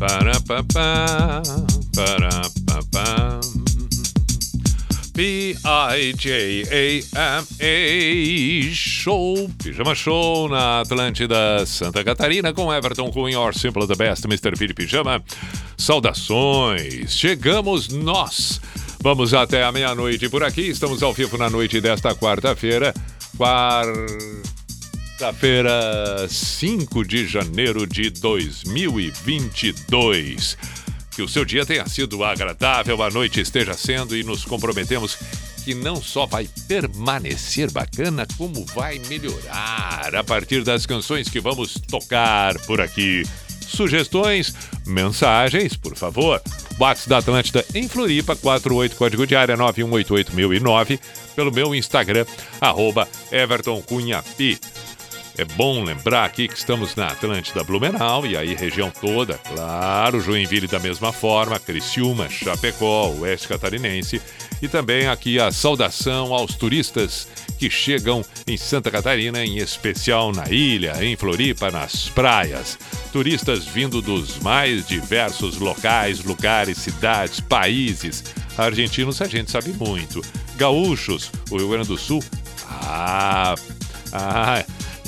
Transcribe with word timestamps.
Parapapá, 0.00 1.40
parapapá. 1.94 3.40
P-I-J-A-M-A 5.14 5.54
Show, 8.72 9.48
Pijama 9.62 9.94
Show 9.94 10.48
na 10.48 10.80
Atlântida 10.80 11.64
Santa 11.64 12.02
Catarina 12.02 12.52
com 12.52 12.72
Everton 12.72 13.12
Cunha, 13.12 13.38
Or 13.38 13.54
Simple 13.54 13.86
the 13.86 13.94
Best, 13.94 14.24
Mr. 14.24 14.58
Billy 14.58 14.74
Pijama. 14.74 15.22
Saudações, 15.76 17.16
chegamos 17.16 17.88
nós. 17.88 18.60
Vamos 19.02 19.32
até 19.32 19.64
a 19.64 19.72
meia-noite 19.72 20.28
por 20.28 20.44
aqui. 20.44 20.68
Estamos 20.68 21.02
ao 21.02 21.14
vivo 21.14 21.38
na 21.38 21.48
noite 21.48 21.80
desta 21.80 22.14
quarta-feira. 22.14 22.92
Quarta-feira, 23.34 26.28
5 26.28 27.02
de 27.06 27.26
janeiro 27.26 27.86
de 27.86 28.10
2022. 28.10 30.58
Que 31.12 31.22
o 31.22 31.28
seu 31.28 31.46
dia 31.46 31.64
tenha 31.64 31.88
sido 31.88 32.22
agradável, 32.22 33.02
a 33.02 33.08
noite 33.08 33.40
esteja 33.40 33.72
sendo 33.72 34.14
e 34.14 34.22
nos 34.22 34.44
comprometemos 34.44 35.16
que 35.64 35.74
não 35.74 35.96
só 35.96 36.26
vai 36.26 36.46
permanecer 36.68 37.70
bacana, 37.70 38.26
como 38.36 38.66
vai 38.66 38.98
melhorar 39.08 40.14
a 40.14 40.22
partir 40.22 40.62
das 40.62 40.84
canções 40.84 41.30
que 41.30 41.40
vamos 41.40 41.72
tocar 41.88 42.58
por 42.66 42.82
aqui. 42.82 43.22
Sugestões, 43.70 44.54
mensagens, 44.86 45.76
por 45.76 45.96
favor. 45.96 46.42
WhatsApp 46.78 47.08
da 47.08 47.18
Atlântida 47.18 47.64
em 47.74 47.88
Floripa, 47.88 48.34
48 48.34 48.96
código 48.96 49.26
de 49.26 49.36
área 49.36 49.56
9188009, 49.56 50.98
pelo 51.36 51.52
meu 51.52 51.74
Instagram, 51.74 52.26
arroba 52.60 53.08
Everton 53.30 53.80
Cunha. 53.82 54.24
É 55.40 55.44
bom 55.56 55.82
lembrar 55.82 56.26
aqui 56.26 56.46
que 56.46 56.54
estamos 56.54 56.94
na 56.94 57.06
Atlântida 57.06 57.64
Blumenau 57.64 58.26
e 58.26 58.36
aí 58.36 58.54
região 58.54 58.90
toda, 58.90 59.38
claro, 59.38 60.20
Joinville 60.20 60.66
da 60.66 60.78
mesma 60.78 61.14
forma, 61.14 61.58
Criciúma, 61.58 62.28
Chapecó, 62.28 63.08
Oeste 63.18 63.48
Catarinense 63.48 64.20
e 64.60 64.68
também 64.68 65.08
aqui 65.08 65.40
a 65.40 65.50
saudação 65.50 66.34
aos 66.34 66.54
turistas 66.54 67.26
que 67.58 67.70
chegam 67.70 68.22
em 68.46 68.58
Santa 68.58 68.90
Catarina, 68.90 69.42
em 69.42 69.56
especial 69.56 70.30
na 70.30 70.46
ilha, 70.50 71.02
em 71.02 71.16
Floripa, 71.16 71.70
nas 71.70 72.10
praias. 72.10 72.78
Turistas 73.10 73.64
vindo 73.64 74.02
dos 74.02 74.38
mais 74.40 74.86
diversos 74.86 75.56
locais, 75.56 76.22
lugares, 76.22 76.76
cidades, 76.76 77.40
países. 77.40 78.22
Argentinos 78.58 79.22
a 79.22 79.26
gente 79.26 79.50
sabe 79.50 79.72
muito. 79.72 80.20
Gaúchos, 80.58 81.32
o 81.50 81.56
Rio 81.56 81.70
Grande 81.70 81.88
do 81.88 81.96
Sul, 81.96 82.22
ah, 82.68 83.54
ah, 84.12 84.62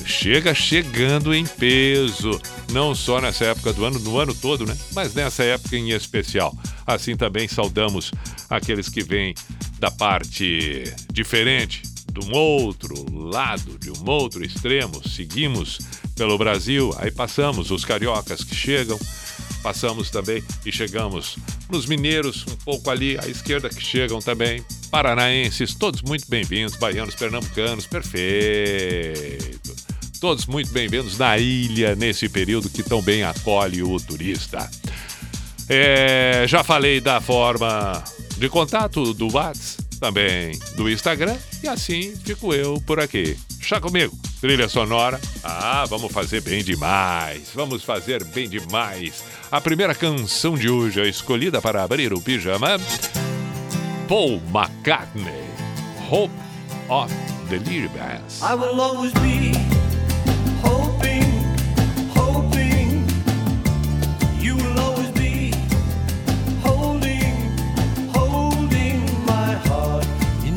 chega 0.04 0.54
chegando 0.54 1.34
em 1.34 1.44
peso, 1.46 2.40
não 2.70 2.94
só 2.94 3.20
nessa 3.20 3.46
época 3.46 3.72
do 3.72 3.84
ano, 3.84 3.98
no 3.98 4.18
ano 4.18 4.34
todo, 4.34 4.66
né? 4.66 4.76
Mas 4.92 5.14
nessa 5.14 5.42
época 5.42 5.76
em 5.76 5.90
especial. 5.90 6.56
Assim 6.86 7.16
também 7.16 7.48
saudamos 7.48 8.10
aqueles 8.48 8.88
que 8.88 9.02
vêm 9.02 9.34
da 9.78 9.90
parte 9.90 10.84
diferente, 11.12 11.82
de 12.12 12.26
um 12.26 12.32
outro 12.34 12.94
lado, 13.12 13.78
de 13.78 13.90
um 13.90 14.08
outro 14.08 14.44
extremo. 14.44 15.06
Seguimos 15.08 15.78
pelo 16.14 16.36
Brasil, 16.36 16.94
aí 16.98 17.10
passamos 17.10 17.70
os 17.70 17.84
cariocas 17.84 18.44
que 18.44 18.54
chegam, 18.54 18.98
passamos 19.62 20.10
também 20.10 20.42
e 20.64 20.70
chegamos 20.70 21.36
nos 21.70 21.86
mineiros, 21.86 22.44
um 22.48 22.56
pouco 22.56 22.90
ali 22.90 23.18
à 23.18 23.26
esquerda 23.26 23.70
que 23.70 23.82
chegam 23.82 24.20
também, 24.20 24.62
paranaenses, 24.90 25.74
todos 25.74 26.02
muito 26.02 26.26
bem-vindos, 26.28 26.76
baianos, 26.76 27.14
pernambucanos, 27.14 27.86
perfeito. 27.86 29.71
Todos 30.22 30.46
muito 30.46 30.72
bem-vindos 30.72 31.18
na 31.18 31.36
ilha 31.36 31.96
nesse 31.96 32.28
período 32.28 32.70
que 32.70 32.80
tão 32.80 33.02
bem 33.02 33.24
acolhe 33.24 33.82
o 33.82 33.98
turista. 33.98 34.70
É, 35.68 36.44
já 36.46 36.62
falei 36.62 37.00
da 37.00 37.20
forma 37.20 38.04
de 38.38 38.48
contato 38.48 39.12
do 39.14 39.34
WhatsApp, 39.34 39.82
também 39.98 40.56
do 40.76 40.88
Instagram, 40.88 41.36
e 41.60 41.66
assim 41.66 42.14
fico 42.22 42.54
eu 42.54 42.80
por 42.86 43.00
aqui. 43.00 43.36
Chá 43.60 43.80
comigo, 43.80 44.16
trilha 44.40 44.68
sonora. 44.68 45.20
Ah, 45.42 45.86
vamos 45.88 46.12
fazer 46.12 46.40
bem 46.40 46.62
demais, 46.62 47.48
vamos 47.52 47.82
fazer 47.82 48.22
bem 48.22 48.48
demais. 48.48 49.24
A 49.50 49.60
primeira 49.60 49.92
canção 49.92 50.54
de 50.54 50.70
hoje 50.70 51.00
é 51.00 51.08
escolhida 51.08 51.60
para 51.60 51.82
abrir 51.82 52.12
o 52.12 52.20
pijama. 52.20 52.78
Paul 54.06 54.40
McCartney, 54.54 55.50
Hope 56.08 56.32
of 56.88 57.12
the 57.48 57.56
Little 57.56 57.88
Bass. 57.88 58.40
I 58.40 58.54
will 58.54 58.80
always 58.80 59.12
be 59.14 59.50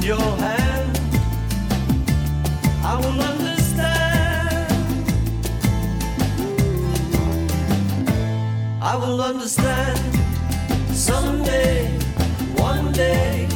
your 0.05 0.19
hand. 0.19 0.99
I 2.83 2.95
will 3.01 3.21
understand. 3.33 4.71
I 8.83 8.95
will 8.97 9.19
understand 9.19 9.97
someday, 10.93 11.87
one 12.57 12.91
day. 12.91 13.47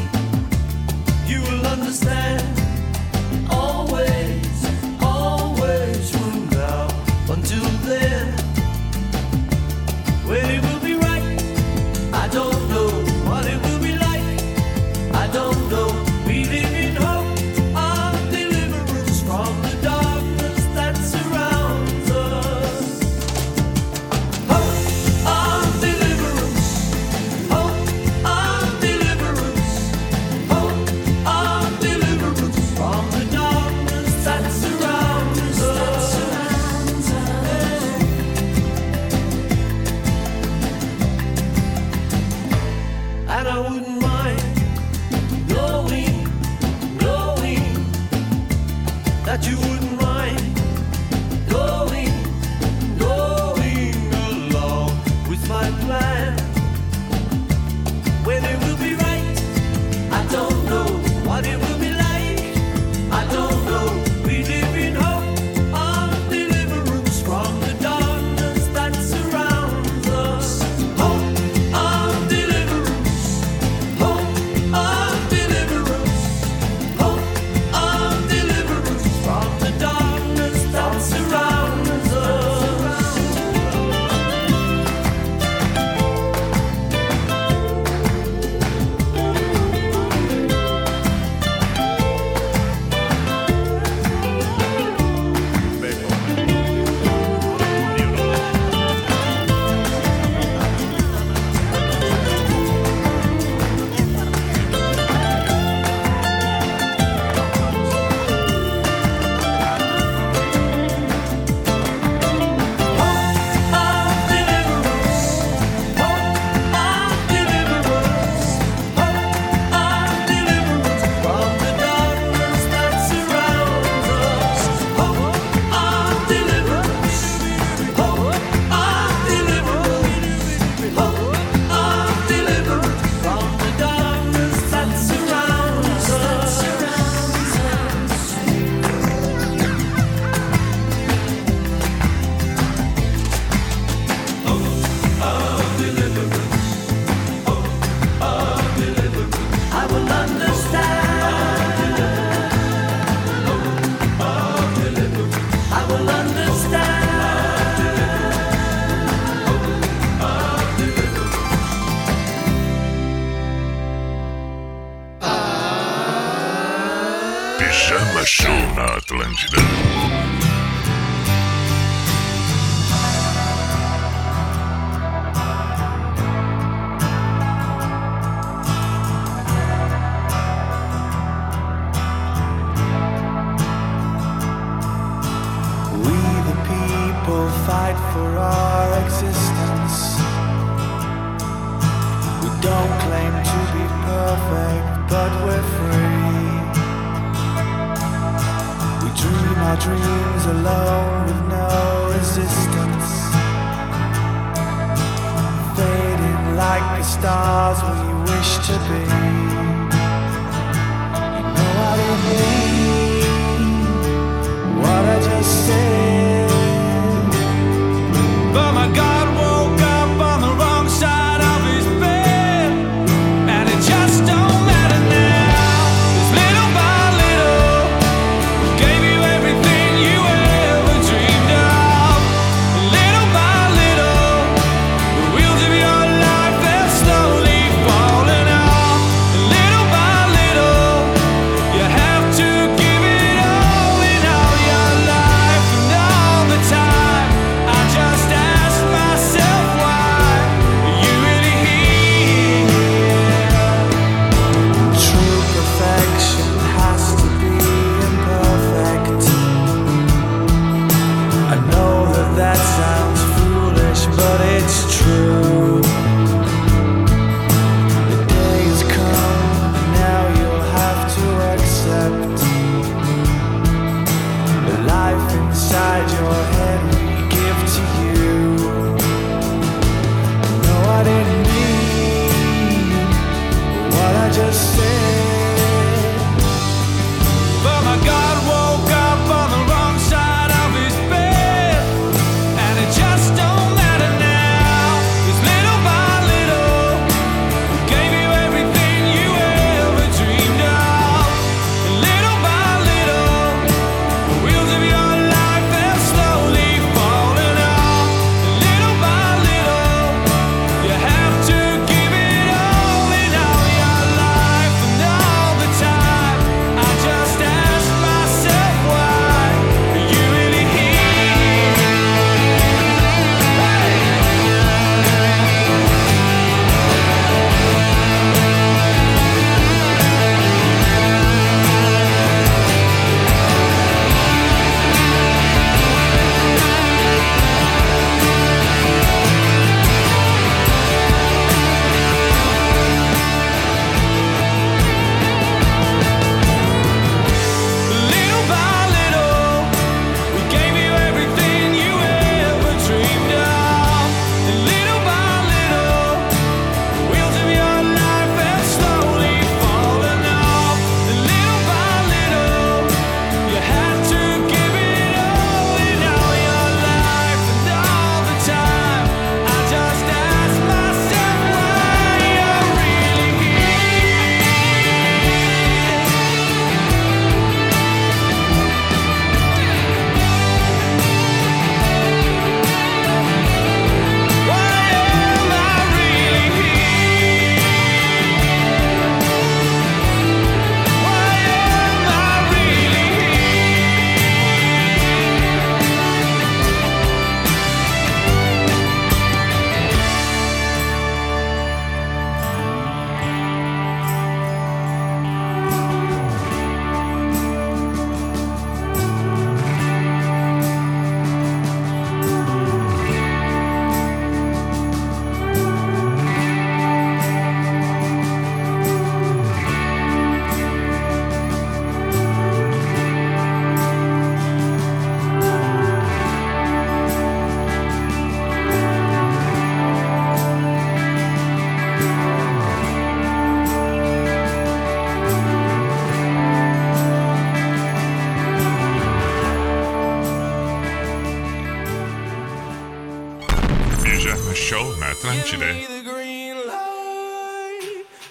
You 1.28 1.42
will 1.42 1.68
understand 1.68 2.49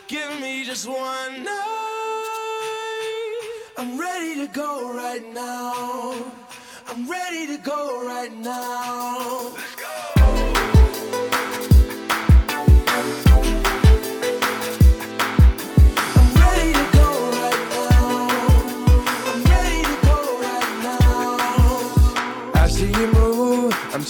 Give 0.08 0.40
me 0.40 0.64
just 0.64 0.88
one 0.88 1.44
night. 1.44 2.28
I'm 3.76 4.00
ready 4.00 4.36
to 4.36 4.46
go 4.46 4.96
right 4.96 5.22
now. 5.34 6.32
I'm 6.88 7.10
ready 7.10 7.46
to 7.48 7.58
go 7.58 8.06
right 8.06 8.32
now. 8.32 9.52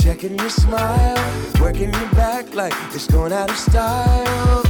Making 0.08 0.38
your 0.38 0.48
smile, 0.48 1.18
working 1.60 1.92
your 1.92 2.10
back 2.12 2.54
like 2.54 2.72
it's 2.94 3.06
going 3.06 3.30
out 3.30 3.50
of 3.50 3.56
style. 3.56 4.62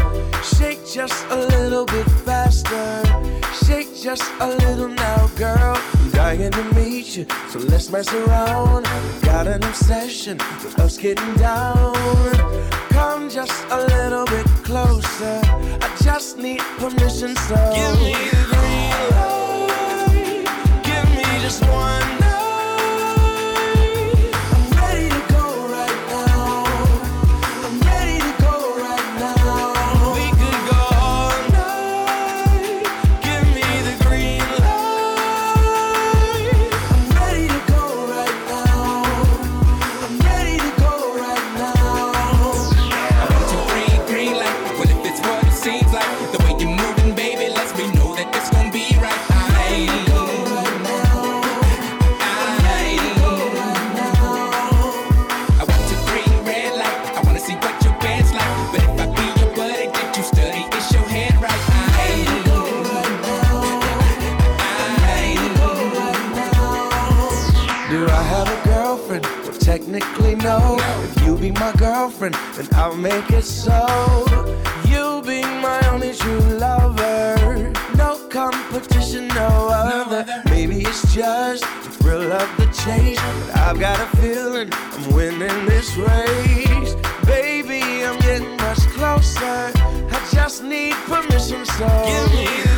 Shake 0.43 0.85
just 0.85 1.25
a 1.31 1.37
little 1.37 1.87
bit 1.87 2.07
faster, 2.27 3.05
shake 3.65 3.95
just 3.97 4.25
a 4.41 4.49
little 4.49 4.89
now, 4.89 5.29
girl. 5.37 5.77
I'm 5.95 6.11
dying 6.11 6.51
to 6.51 6.65
meet 6.75 7.17
you, 7.17 7.25
so 7.51 7.61
let's 7.61 7.89
mess 7.89 8.13
around. 8.13 8.85
Got 9.23 9.47
an 9.47 9.63
obsession 9.63 10.39
with 10.65 10.77
us 10.81 10.99
getting 10.99 11.35
down. 11.35 11.95
Come 12.91 13.31
just 13.31 13.65
a 13.71 13.81
little 13.95 14.27
bit 14.27 14.47
closer. 14.65 15.41
I 15.87 15.89
just 16.03 16.39
need 16.39 16.63
permission, 16.83 17.37
so 17.47 17.55
give 17.79 17.97
me 18.01 18.15
the 18.35 18.43
green 18.51 18.91
light. 19.15 20.83
Give 20.83 21.09
me 21.17 21.25
just 21.41 21.63
one 21.69 21.98
then 72.59 72.69
I'll 72.75 72.97
make 72.97 73.31
it 73.31 73.45
so. 73.45 73.87
You'll 74.85 75.23
be 75.23 75.43
my 75.43 75.81
only 75.93 76.13
true 76.13 76.41
lover. 76.59 77.73
No 77.97 78.19
competition, 78.29 79.29
no 79.29 79.69
other. 79.71 80.27
Maybe 80.47 80.83
it's 80.83 81.15
just 81.15 81.63
the 81.85 81.91
thrill 81.91 82.33
of 82.33 82.49
the 82.57 82.67
chase. 82.83 83.21
But 83.21 83.57
I've 83.59 83.79
got 83.79 84.01
a 84.01 84.17
feeling 84.17 84.71
I'm 84.73 85.15
winning 85.15 85.67
this 85.67 85.97
race. 85.97 86.95
Baby, 87.25 87.83
I'm 88.05 88.19
getting 88.21 88.57
much 88.57 88.81
closer. 88.97 89.71
I 90.17 90.29
just 90.33 90.65
need 90.65 90.95
permission, 91.07 91.65
so 91.65 91.87
give 92.07 92.33
me 92.33 92.78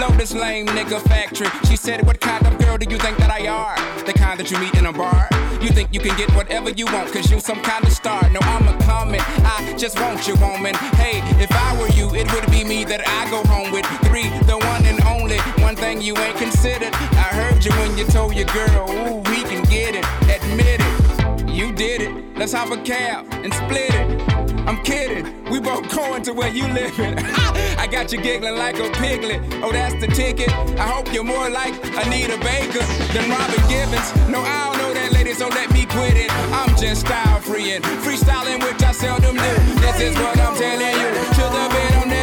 blow 0.00 0.16
this 0.16 0.34
lame 0.34 0.66
nigga 0.66 0.98
factory. 1.08 1.48
She 1.68 1.76
said, 1.76 2.06
What 2.06 2.20
kind 2.20 2.46
of 2.46 2.58
girl 2.58 2.78
do 2.78 2.86
you 2.88 2.98
think 2.98 3.18
that 3.18 3.30
I 3.30 3.48
are? 3.48 3.76
The 4.06 4.14
kind 4.14 4.40
that 4.40 4.50
you 4.50 4.58
meet 4.58 4.74
in 4.74 4.86
a 4.86 4.92
bar? 4.92 5.28
You 5.60 5.68
think 5.68 5.92
you 5.92 6.00
can 6.00 6.16
get 6.16 6.30
whatever 6.34 6.70
you 6.70 6.86
want, 6.86 7.12
cause 7.12 7.30
you 7.30 7.38
some 7.38 7.60
kind 7.60 7.84
of 7.84 7.92
star. 7.92 8.22
No, 8.30 8.40
I'm 8.42 8.66
a 8.66 8.76
comet, 8.84 9.20
I 9.44 9.74
just 9.76 10.00
want 10.00 10.26
you, 10.26 10.36
woman. 10.36 10.74
Hey, 10.96 11.20
if 11.42 11.52
I 11.52 11.78
were 11.78 11.88
you, 11.88 12.14
it 12.14 12.32
would 12.32 12.50
be 12.50 12.64
me 12.64 12.84
that 12.84 13.02
I 13.06 13.30
go 13.30 13.44
home 13.52 13.72
with. 13.72 13.84
Three, 14.08 14.30
the 14.46 14.56
one 14.72 14.86
and 14.86 15.00
only. 15.04 15.38
One 15.62 15.76
thing 15.76 16.00
you 16.00 16.16
ain't 16.16 16.38
considered. 16.38 16.94
I 16.94 17.28
heard 17.36 17.62
you 17.62 17.72
when 17.72 17.98
you 17.98 18.06
told 18.06 18.34
your 18.34 18.46
girl, 18.46 18.88
Ooh, 18.88 19.18
we 19.30 19.42
can 19.44 19.62
get 19.64 19.94
it. 19.94 20.04
Admit 20.34 20.80
it. 20.80 21.50
You 21.50 21.72
did 21.72 22.00
it. 22.00 22.38
Let's 22.38 22.54
hop 22.54 22.70
a 22.70 22.82
cab 22.82 23.26
and 23.44 23.52
split 23.52 23.92
it. 23.92 24.29
I'm 24.70 24.80
kidding. 24.84 25.26
We 25.50 25.58
both 25.58 25.92
going 25.92 26.22
to 26.22 26.32
where 26.32 26.48
you 26.48 26.62
living. 26.68 27.18
I 27.18 27.88
got 27.90 28.12
you 28.12 28.20
giggling 28.22 28.56
like 28.56 28.78
a 28.78 28.88
piglet. 29.02 29.42
Oh, 29.64 29.72
that's 29.72 29.98
the 30.00 30.06
ticket. 30.06 30.48
I 30.78 30.86
hope 30.86 31.12
you're 31.12 31.24
more 31.24 31.50
like 31.50 31.74
Anita 32.06 32.38
Baker 32.38 32.86
than 33.12 33.28
Robin 33.28 33.66
Givens. 33.66 34.14
No, 34.30 34.38
I 34.38 34.70
don't 34.70 34.78
know 34.78 34.94
that 34.94 35.10
lady, 35.10 35.34
so 35.34 35.48
let 35.48 35.72
me 35.72 35.86
quit 35.86 36.16
it. 36.16 36.30
I'm 36.54 36.70
just 36.76 37.00
style 37.00 37.40
free 37.40 37.72
and 37.72 37.82
freestyling, 37.82 38.62
which 38.62 38.80
I 38.80 38.92
seldom 38.92 39.34
do. 39.34 39.52
This 39.82 40.00
is 40.02 40.14
what 40.14 40.38
I'm 40.38 40.56
telling 40.56 40.94
you. 41.02 41.10
To 41.18 41.44
the 41.50 41.66
bed, 41.74 41.92
I'm 41.94 42.08
telling 42.08 42.19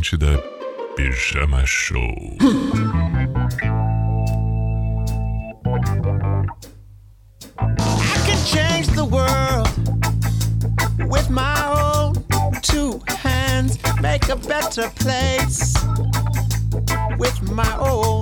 kończy 0.00 0.18
Show. 1.66 2.14
I 7.58 8.26
can 8.26 8.44
change 8.44 8.86
the 8.96 9.04
world 9.04 9.68
with 11.10 11.28
my 11.28 11.54
own 11.66 12.14
two 12.62 13.00
hands, 13.08 13.78
make 14.00 14.28
a 14.30 14.36
better 14.36 14.90
place 14.96 15.74
with 17.18 17.42
my 17.52 17.76
own. 17.78 18.19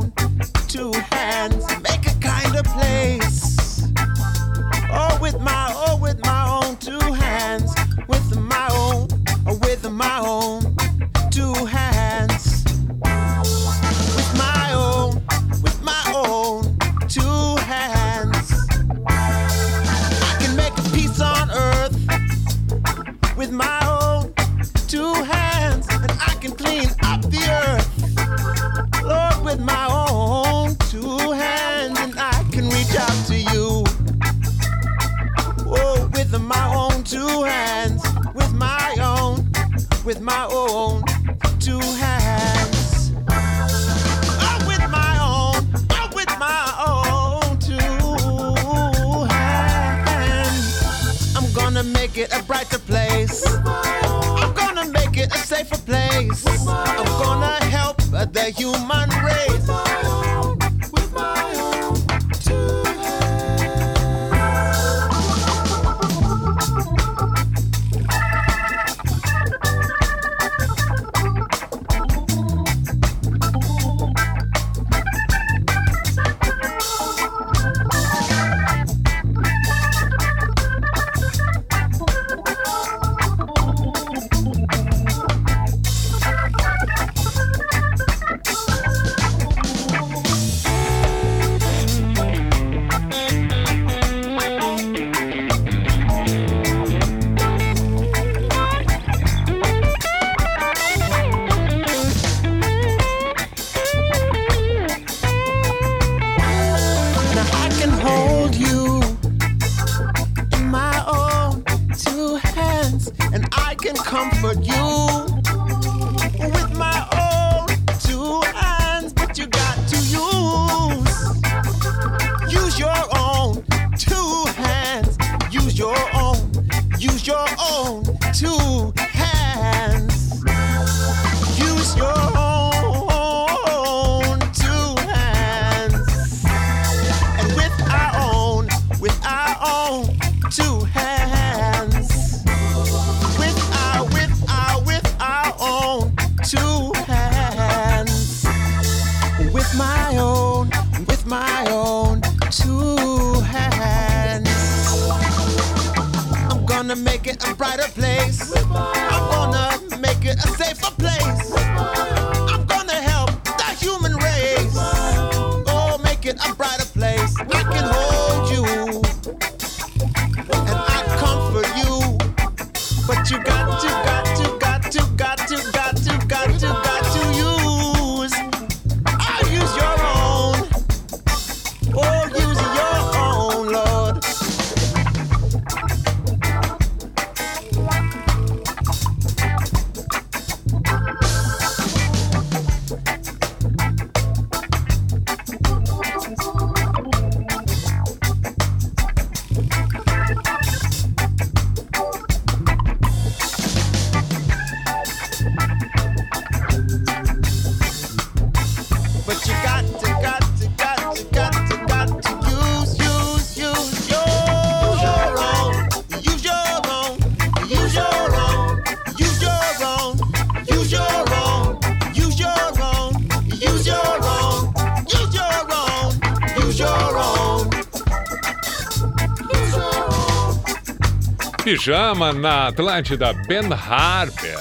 Pijama 231.88 232.34
na 232.34 232.66
Atlântida, 232.66 233.32
Ben 233.32 233.72
Harper. 233.72 234.58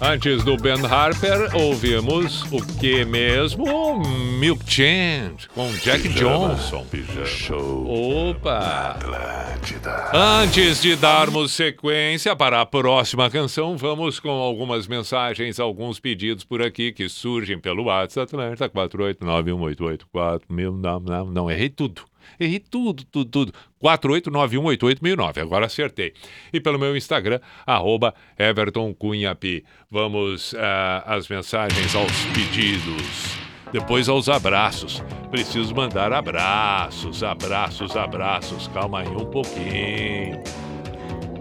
Antes 0.00 0.42
do 0.42 0.56
Ben 0.56 0.82
Harper, 0.86 1.54
ouvimos 1.54 2.42
o 2.50 2.64
que 2.78 3.04
mesmo? 3.04 4.02
Milk 4.38 4.64
Change, 4.66 5.46
com 5.54 5.70
Jack 5.72 6.08
Johnson. 6.08 6.86
Pijama 6.90 7.26
Show. 7.26 8.30
Opa! 8.30 8.96
Atlântida. 8.96 10.10
Antes 10.14 10.80
de 10.80 10.96
darmos 10.96 11.52
sequência 11.52 12.34
para 12.34 12.62
a 12.62 12.64
próxima 12.64 13.28
canção, 13.28 13.76
vamos 13.76 14.18
com 14.18 14.30
algumas 14.30 14.88
mensagens, 14.88 15.60
alguns 15.60 16.00
pedidos 16.00 16.44
por 16.44 16.62
aqui 16.62 16.92
que 16.92 17.10
surgem 17.10 17.58
pelo 17.58 17.84
WhatsApp 17.84 18.34
Atlanta 18.34 18.70
4891884 18.70 20.44
mil. 20.48 20.72
Não, 20.72 20.98
não, 20.98 21.26
não, 21.26 21.50
errei 21.50 21.68
tudo. 21.68 22.09
Errei 22.40 22.58
tudo, 22.58 23.04
tudo, 23.04 23.30
tudo. 23.30 23.52
489188009, 23.82 25.42
agora 25.42 25.66
acertei. 25.66 26.14
E 26.52 26.60
pelo 26.60 26.78
meu 26.78 26.96
Instagram, 26.96 27.38
arroba 27.66 28.14
Everton 28.38 28.94
Cunha 28.94 29.34
Pi. 29.34 29.62
Vamos 29.90 30.54
ah, 30.56 31.04
às 31.06 31.28
mensagens, 31.28 31.94
aos 31.94 32.24
pedidos. 32.34 33.38
Depois 33.72 34.08
aos 34.08 34.28
abraços. 34.28 35.02
Preciso 35.30 35.74
mandar 35.74 36.12
abraços, 36.12 37.22
abraços, 37.22 37.94
abraços. 37.94 38.68
Calma 38.68 39.00
aí 39.00 39.08
um 39.08 39.26
pouquinho. 39.26 40.42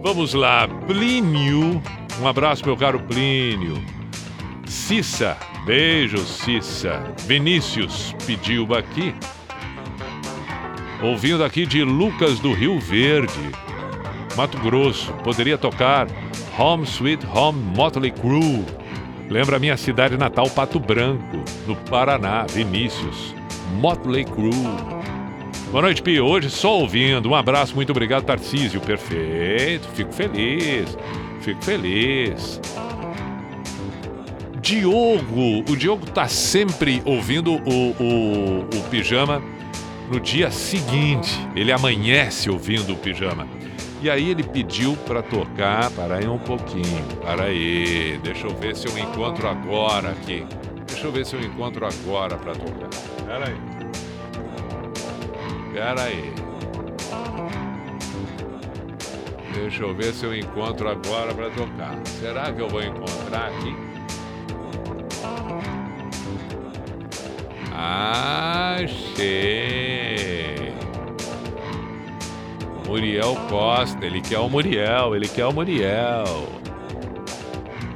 Vamos 0.04 0.34
lá, 0.34 0.68
Plínio. 0.86 1.82
Um 2.22 2.28
abraço, 2.28 2.66
meu 2.66 2.78
caro 2.78 3.00
Plínio. 3.00 3.82
Cissa, 4.66 5.38
beijo, 5.66 6.20
Cissa. 6.20 7.02
Vinícius 7.26 8.14
pediu 8.26 8.68
aqui. 8.76 9.16
Ouvindo 11.02 11.46
aqui 11.46 11.66
de 11.66 11.82
Lucas 11.82 12.40
do 12.40 12.52
Rio 12.52 12.78
Verde, 12.78 13.32
Mato 14.36 14.58
Grosso. 14.60 15.14
Poderia 15.24 15.58
tocar 15.58 16.08
Home 16.58 16.84
Sweet 16.84 17.26
Home 17.34 17.58
Motley 17.74 18.12
Crue. 18.12 18.66
Lembra 19.30 19.60
minha 19.60 19.78
cidade 19.78 20.18
natal, 20.18 20.50
Pato 20.50 20.78
Branco, 20.78 21.38
no 21.66 21.76
Paraná, 21.90 22.46
Vinícius. 22.50 23.34
Motley 23.80 24.26
Crue. 24.26 24.52
Boa 25.72 25.84
noite, 25.84 26.02
Pio. 26.02 26.26
Hoje 26.26 26.50
só 26.50 26.80
ouvindo. 26.80 27.30
Um 27.30 27.36
abraço, 27.36 27.76
muito 27.76 27.92
obrigado, 27.92 28.26
Tarcísio. 28.26 28.82
Perfeito, 28.82 29.88
fico 29.94 30.12
feliz. 30.12 30.98
Fico 31.40 31.64
feliz. 31.64 32.60
Diogo, 34.62 35.64
o 35.66 35.78
Diogo 35.78 36.06
tá 36.08 36.28
sempre 36.28 37.02
ouvindo 37.06 37.54
o, 37.54 37.96
o, 37.98 38.60
o 38.66 38.90
pijama 38.90 39.42
no 40.10 40.20
dia 40.20 40.50
seguinte. 40.52 41.32
Ele 41.56 41.72
amanhece 41.72 42.50
ouvindo 42.50 42.94
o 42.94 42.98
pijama. 42.98 43.48
E 44.02 44.10
aí 44.10 44.30
ele 44.30 44.44
pediu 44.44 44.96
para 45.06 45.22
tocar. 45.22 45.92
Para 45.92 46.16
aí 46.16 46.28
um 46.28 46.40
pouquinho. 46.40 47.04
Para 47.22 47.46
aí. 47.46 48.20
Deixa 48.24 48.48
eu 48.48 48.56
ver 48.56 48.76
se 48.76 48.88
eu 48.88 48.98
encontro 48.98 49.48
agora 49.48 50.12
aqui. 50.12 50.46
Deixa 50.88 51.08
eu 51.08 51.12
ver 51.12 51.26
se 51.26 51.36
eu 51.36 51.42
encontro 51.42 51.86
agora 51.86 52.38
para 52.38 52.54
tocar. 52.54 52.90
Pera 53.26 53.48
aí. 53.48 53.56
Pera 55.74 56.04
aí. 56.04 56.34
Deixa 59.54 59.84
eu 59.84 59.94
ver 59.94 60.14
se 60.14 60.26
eu 60.26 60.36
encontro 60.36 60.90
agora 60.90 61.34
para 61.34 61.50
tocar. 61.50 62.00
Será 62.06 62.52
que 62.52 62.62
eu 62.62 62.70
vou 62.70 62.82
encontrar 62.82 63.48
aqui? 63.48 63.90
Achei. 67.82 69.70
Muriel 72.86 73.38
Costa, 73.48 74.06
ele 74.06 74.20
quer 74.20 74.40
o 74.40 74.50
Muriel, 74.50 75.16
ele 75.16 75.30
quer 75.30 75.46
o 75.46 75.54
Muriel. 75.54 76.26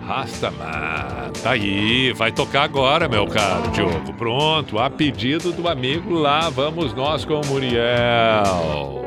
Rastaman, 0.07 1.31
tá 1.41 1.51
aí, 1.51 2.13
vai 2.13 2.31
tocar 2.31 2.63
agora, 2.63 3.09
meu 3.09 3.27
caro 3.27 3.69
Diogo. 3.71 4.13
Pronto, 4.13 4.79
a 4.79 4.89
pedido 4.89 5.51
do 5.51 5.67
amigo 5.67 6.13
lá, 6.13 6.49
vamos 6.49 6.93
nós 6.93 7.25
com 7.25 7.41
o 7.41 7.45
Muriel. 7.45 9.03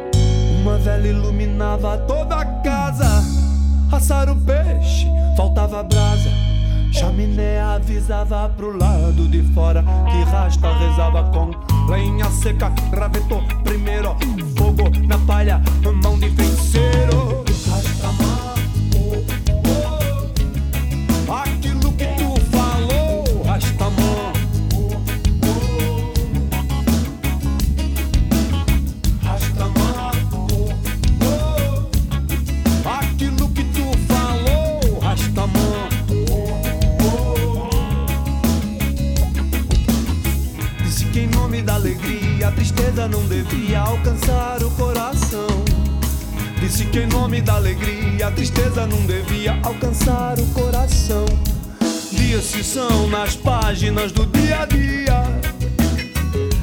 Uma 0.60 0.76
vela 0.76 1.06
iluminava 1.06 1.96
toda 1.98 2.36
a 2.36 2.44
casa. 2.62 3.24
Assar 3.90 4.28
o 4.28 4.36
peixe, 4.36 5.06
faltava 5.36 5.82
brasa. 5.82 6.45
Chaminé 6.98 7.61
avisava 7.61 8.48
pro 8.56 8.74
lado 8.74 9.28
de 9.28 9.42
fora 9.52 9.82
que 9.82 10.30
rasta 10.30 10.72
rezava 10.78 11.24
com 11.24 11.50
lenha 11.90 12.24
seca. 12.30 12.70
Gravetou 12.90 13.42
primeiro, 13.62 14.16
fogo 14.56 14.88
na 15.06 15.18
palha, 15.18 15.61
mão 16.02 16.18
de 16.18 16.30
feiticeiro. 16.30 17.44
Rastamar, 17.68 18.54
oh, 18.56 18.65
a 42.46 42.52
tristeza 42.52 43.09
não 43.09 43.26
devia 43.26 43.80
alcançar 43.80 44.62
o 44.62 44.70
coração. 44.70 45.48
Disse 46.61 46.85
que 46.87 47.00
em 47.00 47.06
nome 47.09 47.40
da 47.40 47.54
alegria 47.54 48.28
a 48.28 48.30
tristeza 48.30 48.87
não 48.87 49.04
devia 49.04 49.59
alcançar 49.64 50.38
o 50.38 50.46
coração. 50.46 51.26
Dias 52.12 52.44
se 52.44 52.62
são 52.62 53.09
nas 53.09 53.35
páginas 53.35 54.12
do 54.12 54.24
dia 54.26 54.61
a 54.61 54.66
dia. 54.66 55.22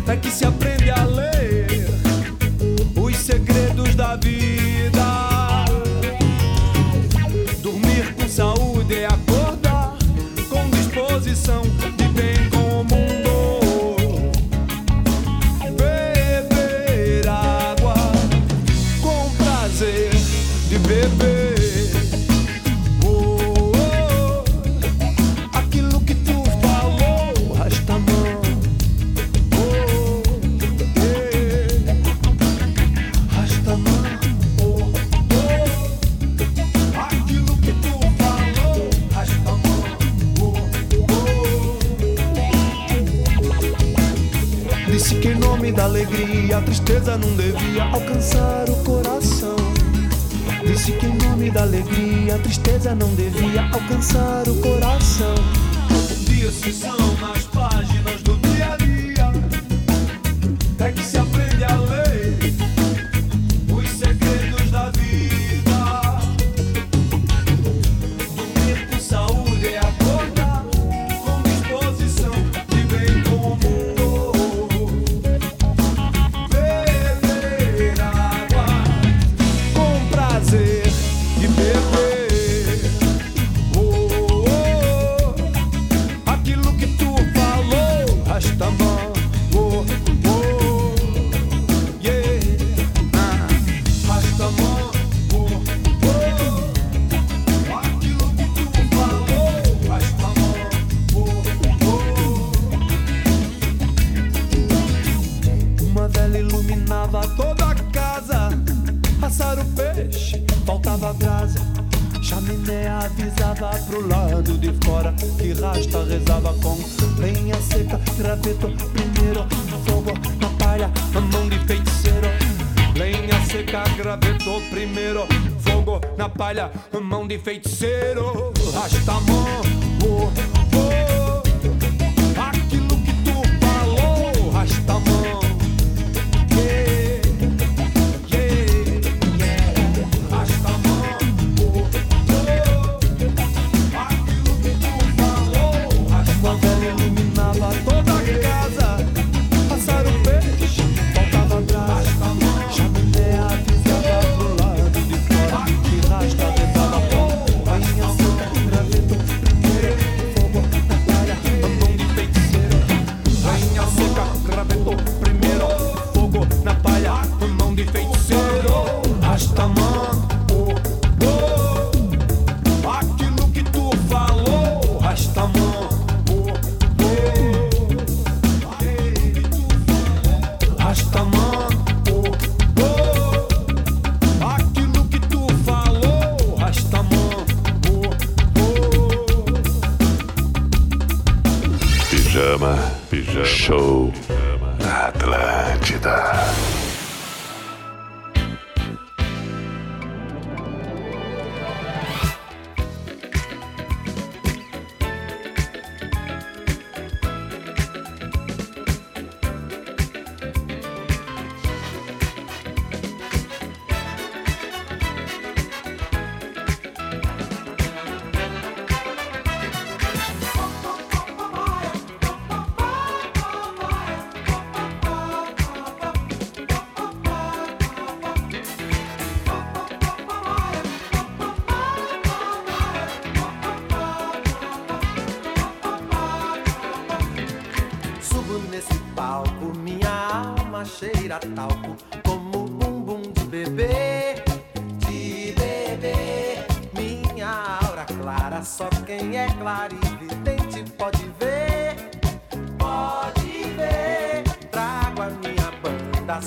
É 0.08 0.16
que 0.16 0.32
se 0.32 0.46
aprende 0.46 0.90
a 0.90 1.04
ler 1.04 1.86
os 2.96 3.18
segredos 3.18 3.94
da 3.94 4.16
vida. 4.16 4.63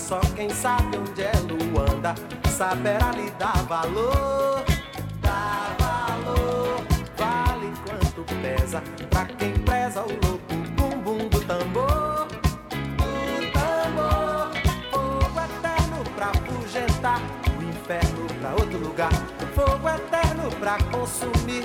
Só 0.07 0.21
quem 0.37 0.49
sabe 0.51 0.99
onde 0.99 1.21
é 1.21 1.33
Luanda 1.49 2.15
saberá 2.57 3.11
lhe 3.11 3.29
dar 3.33 3.65
valor. 3.65 4.65
Dá 5.21 5.75
valor, 5.81 6.81
vale 7.17 7.73
quanto 7.85 8.23
pesa 8.41 8.81
pra 9.11 9.25
quem 9.25 9.53
preza 9.55 10.03
o 10.03 10.13
louco 10.25 10.55
bumbum 10.77 11.27
do 11.27 11.41
tambor. 11.41 12.29
Do 12.69 13.53
tambor, 13.53 14.53
fogo 14.93 15.41
eterno 15.41 16.05
pra 16.15 16.33
fugentar 16.35 17.21
o 17.59 17.63
inferno 17.65 18.27
pra 18.41 18.51
outro 18.51 18.79
lugar. 18.79 19.11
Fogo 19.57 19.89
eterno 19.89 20.53
pra 20.61 20.79
consumir 20.85 21.65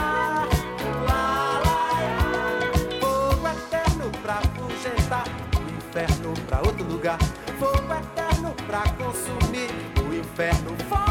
fogo 7.61 7.93
eterno 7.93 8.55
pra 8.65 8.81
consumir 8.93 9.69
o 10.03 10.15
inferno. 10.15 10.75
Fogo 10.89 11.10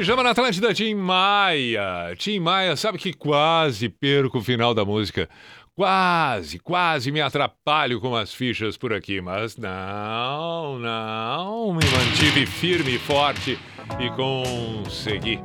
Pijama 0.00 0.22
na 0.22 0.30
Atlântida, 0.30 0.72
Tim 0.72 0.94
Maia. 0.94 2.14
Tim 2.16 2.40
Maia, 2.40 2.74
sabe 2.74 2.96
que 2.96 3.12
quase 3.12 3.90
perco 3.90 4.38
o 4.38 4.42
final 4.42 4.72
da 4.72 4.82
música. 4.82 5.28
Quase, 5.76 6.58
quase 6.58 7.12
me 7.12 7.20
atrapalho 7.20 8.00
com 8.00 8.16
as 8.16 8.32
fichas 8.32 8.78
por 8.78 8.94
aqui, 8.94 9.20
mas 9.20 9.58
não, 9.58 10.78
não, 10.78 11.74
me 11.74 11.84
mantive 11.84 12.46
firme 12.46 12.96
forte 12.98 13.58
e 14.00 14.08
consegui. 14.12 15.38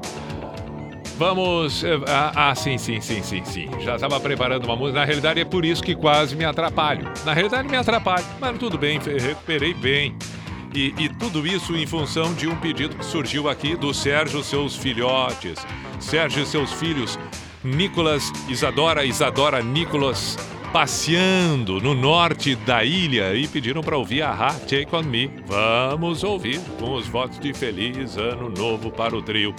Vamos. 1.18 1.84
eh, 1.84 1.99
Ah, 2.08 2.49
ah, 2.51 2.56
sim, 2.56 2.78
sim, 2.78 3.01
sim, 3.01 3.22
sim, 3.22 3.43
sim. 3.43 3.70
Já 3.82 3.95
estava 3.95 4.18
preparando 4.22 4.64
uma 4.64 4.78
música. 4.78 4.99
Na 4.99 5.06
realidade, 5.06 5.41
é 5.41 5.45
por 5.45 5.66
isso 5.66 5.84
que 5.84 5.93
quase 5.95 6.34
me 6.34 6.45
atrapalho. 6.45 7.12
Na 7.26 7.34
realidade, 7.34 7.68
me 7.68 7.76
atrapalho, 7.76 8.26
mas 8.39 8.58
tudo 8.58 8.78
bem, 8.78 8.99
recuperei 8.99 9.74
bem. 9.74 10.16
E, 10.76 10.94
e 11.00 11.08
tudo 11.08 11.48
isso 11.48 11.74
em 11.74 11.88
função 11.88 12.34
de 12.34 12.50
um 12.50 12.56
pedido 12.58 12.98
que 12.98 13.06
surgiu 13.06 13.48
aqui 13.48 13.78
do 13.78 13.94
Sérgio 13.94 14.44
seus 14.44 14.76
filhotes. 14.76 15.66
Sérgio 16.02 16.44
e 16.44 16.46
seus 16.46 16.74
filhos, 16.74 17.18
Nicolas, 17.64 18.30
Isadora, 18.50 19.06
Isadora, 19.06 19.64
Nicolas, 19.64 20.38
passeando 20.74 21.80
no 21.80 21.94
norte 21.94 22.58
da 22.58 22.84
ilha 22.84 23.34
e 23.34 23.48
pediram 23.48 23.82
para 23.82 23.98
ouvir 23.98 24.22
a 24.22 24.32
Ha 24.32 24.54
Take 24.54 24.94
On 24.94 25.04
Me. 25.04 25.32
Vamos 25.48 26.26
ouvir 26.26 26.60
com 26.78 26.94
os 26.94 27.08
votos 27.08 27.40
de 27.40 27.54
feliz 27.54 28.18
ano 28.18 28.50
novo 28.50 28.92
para 28.92 29.16
o 29.16 29.22
trio. 29.22 29.56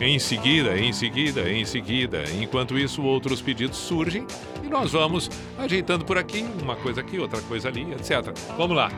Em 0.00 0.18
seguida, 0.18 0.78
em 0.78 0.92
seguida, 0.92 1.50
em 1.50 1.64
seguida. 1.64 2.24
Enquanto 2.40 2.78
isso, 2.78 3.02
outros 3.02 3.42
pedidos 3.42 3.76
surgem 3.76 4.26
e 4.64 4.68
nós 4.68 4.92
vamos 4.92 5.30
ajeitando 5.58 6.06
por 6.06 6.16
aqui, 6.16 6.44
uma 6.62 6.74
coisa 6.74 7.02
aqui, 7.02 7.18
outra 7.18 7.40
coisa 7.42 7.68
ali, 7.68 7.92
etc. 7.92 8.34
Vamos 8.56 8.76
lá. 8.76 8.90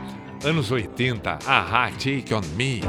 Anos 0.45 0.71
80, 0.71 1.39
Aha, 1.45 1.91
Take 1.91 2.33
On 2.33 2.41
Me. 2.55 2.81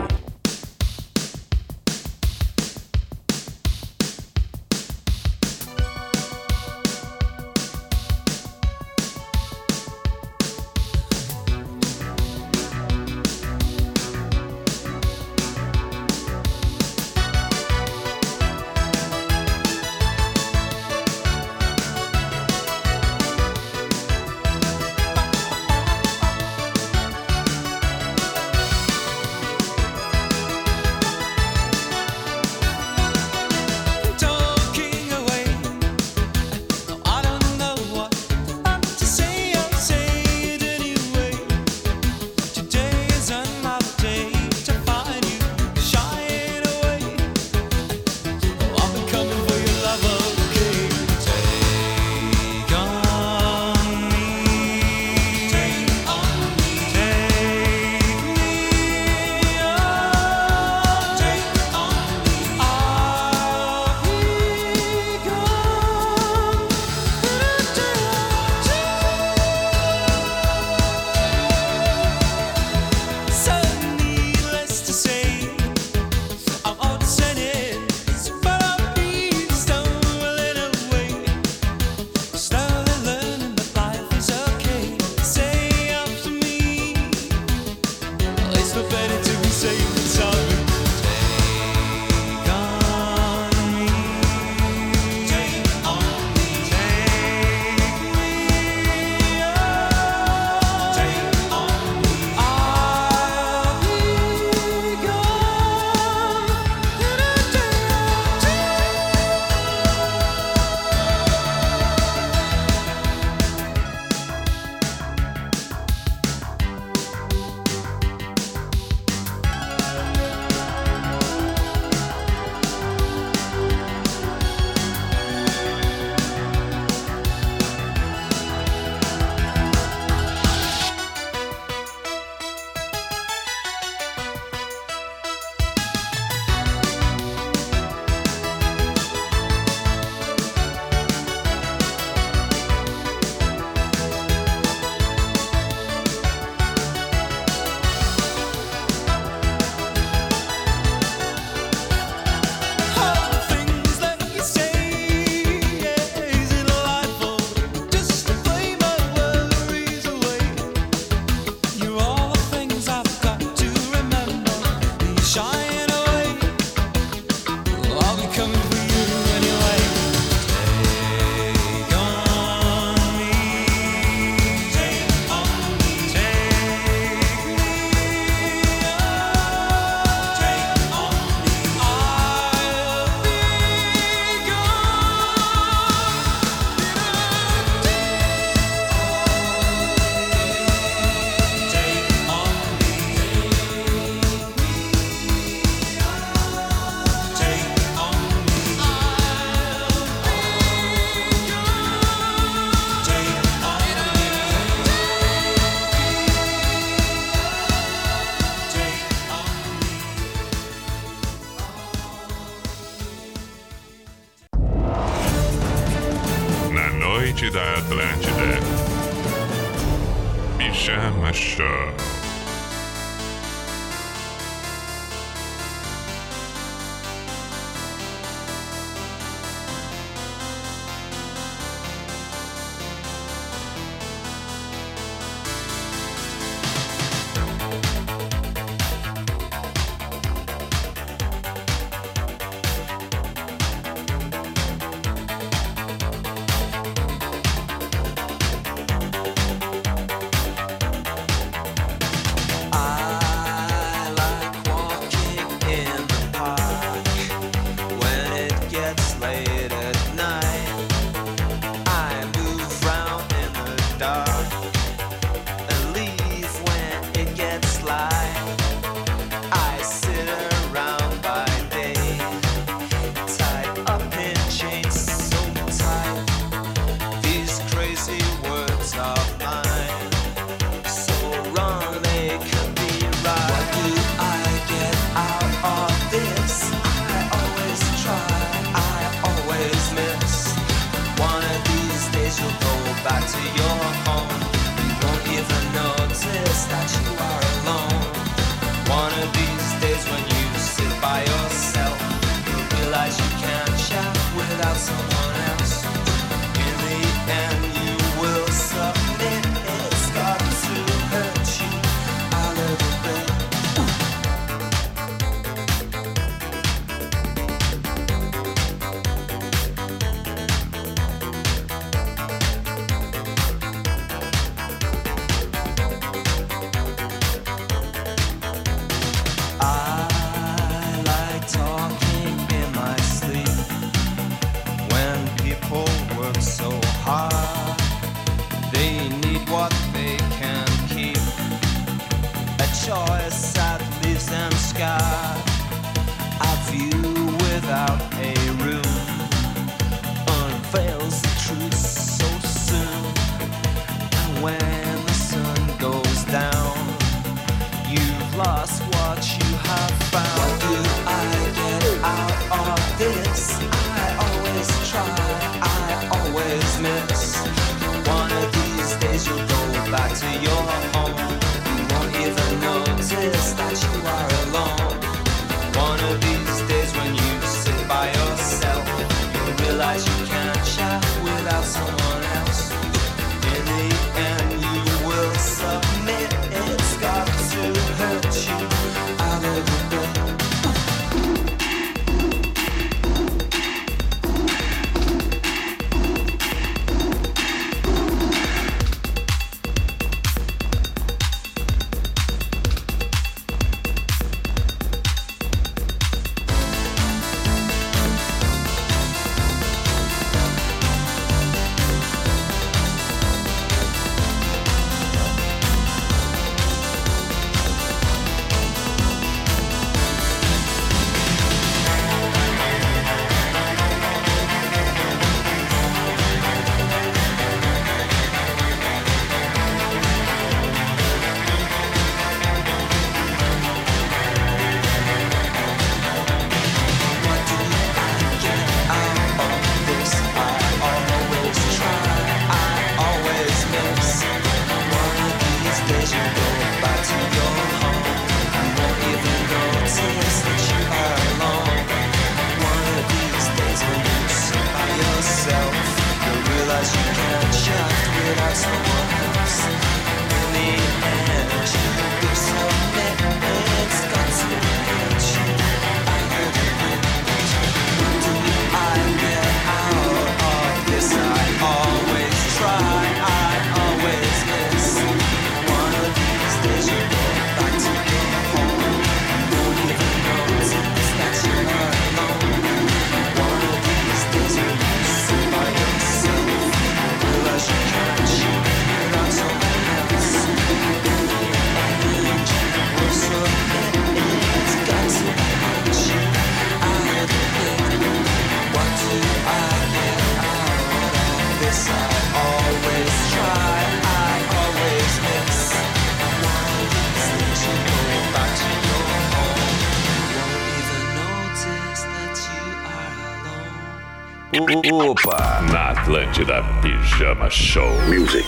Opa! 514.57 515.61
Na 515.73 515.91
Atlântida 515.91 516.63
Pijama 516.81 517.51
Show. 517.51 517.91
Music. 518.07 518.47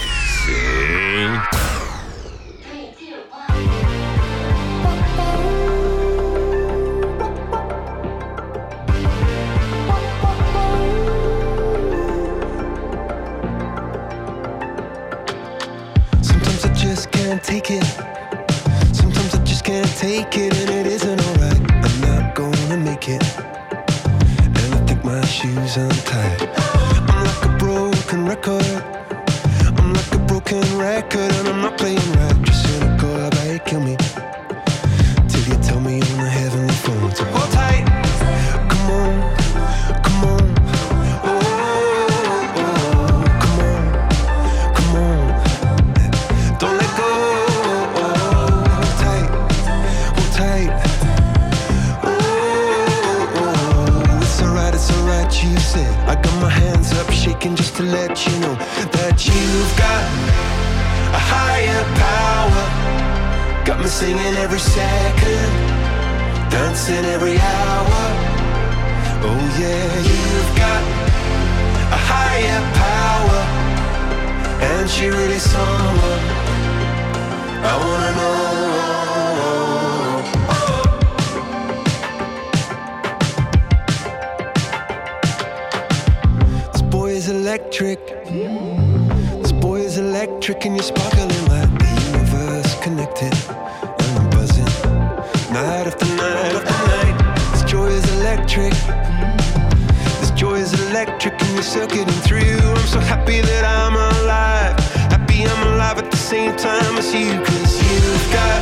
Night 95.63 95.87
after 95.87 96.05
night 96.17 96.55
after 96.59 96.79
night. 96.93 97.53
This 97.53 97.63
joy 97.63 97.87
is 97.87 98.05
electric. 98.19 98.75
Mm. 98.75 100.21
This 100.21 100.31
joy 100.33 100.57
is 100.57 100.73
electric, 100.89 101.41
and 101.41 101.51
you're 101.55 101.63
circuiting 101.63 102.21
through. 102.27 102.61
I'm 102.81 102.87
so 102.97 103.01
happy 103.01 103.41
that 103.41 103.65
I'm 103.65 103.97
alive. 103.97 104.77
Happy 105.15 105.45
I'm 105.45 105.63
alive 105.73 105.97
at 105.97 106.11
the 106.11 106.23
same 106.33 106.55
time 106.57 106.99
as 106.99 107.09
you, 107.15 107.33
cause 107.49 107.73
you've 107.89 108.27
got 108.39 108.61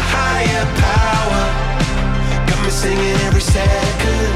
a 0.00 0.04
higher 0.16 0.64
power. 0.88 1.42
Got 2.48 2.58
me 2.64 2.70
singing 2.70 3.18
every 3.28 3.44
second, 3.58 4.32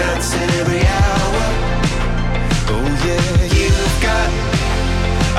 dancing 0.00 0.48
every 0.60 0.82
hour. 1.02 1.44
Oh 2.72 2.88
yeah, 3.04 3.34
you've 3.56 3.96
got 4.00 4.28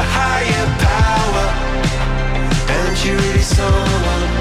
a 0.04 0.06
higher 0.18 0.68
power, 0.88 1.46
and 2.78 2.94
you 3.04 3.14
really 3.18 3.42
someone 3.42 4.39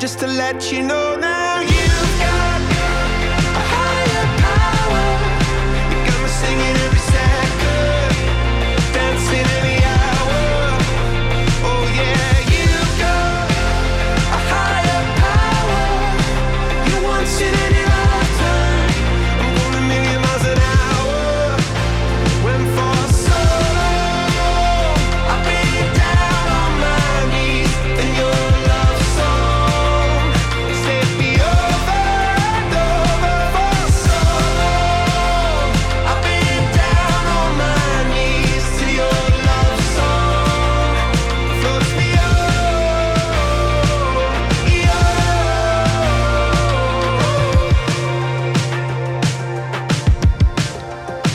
just 0.00 0.18
to 0.18 0.26
let 0.26 0.72
you 0.72 0.80
know 0.82 1.14
now. 1.14 1.60
You've 1.60 2.14
got 2.24 2.60
a 3.60 3.64
higher 3.74 4.26
power. 4.40 5.04
You 5.90 5.98
got 6.08 6.22
me 6.22 6.28
singing 6.40 6.76
every 6.86 6.99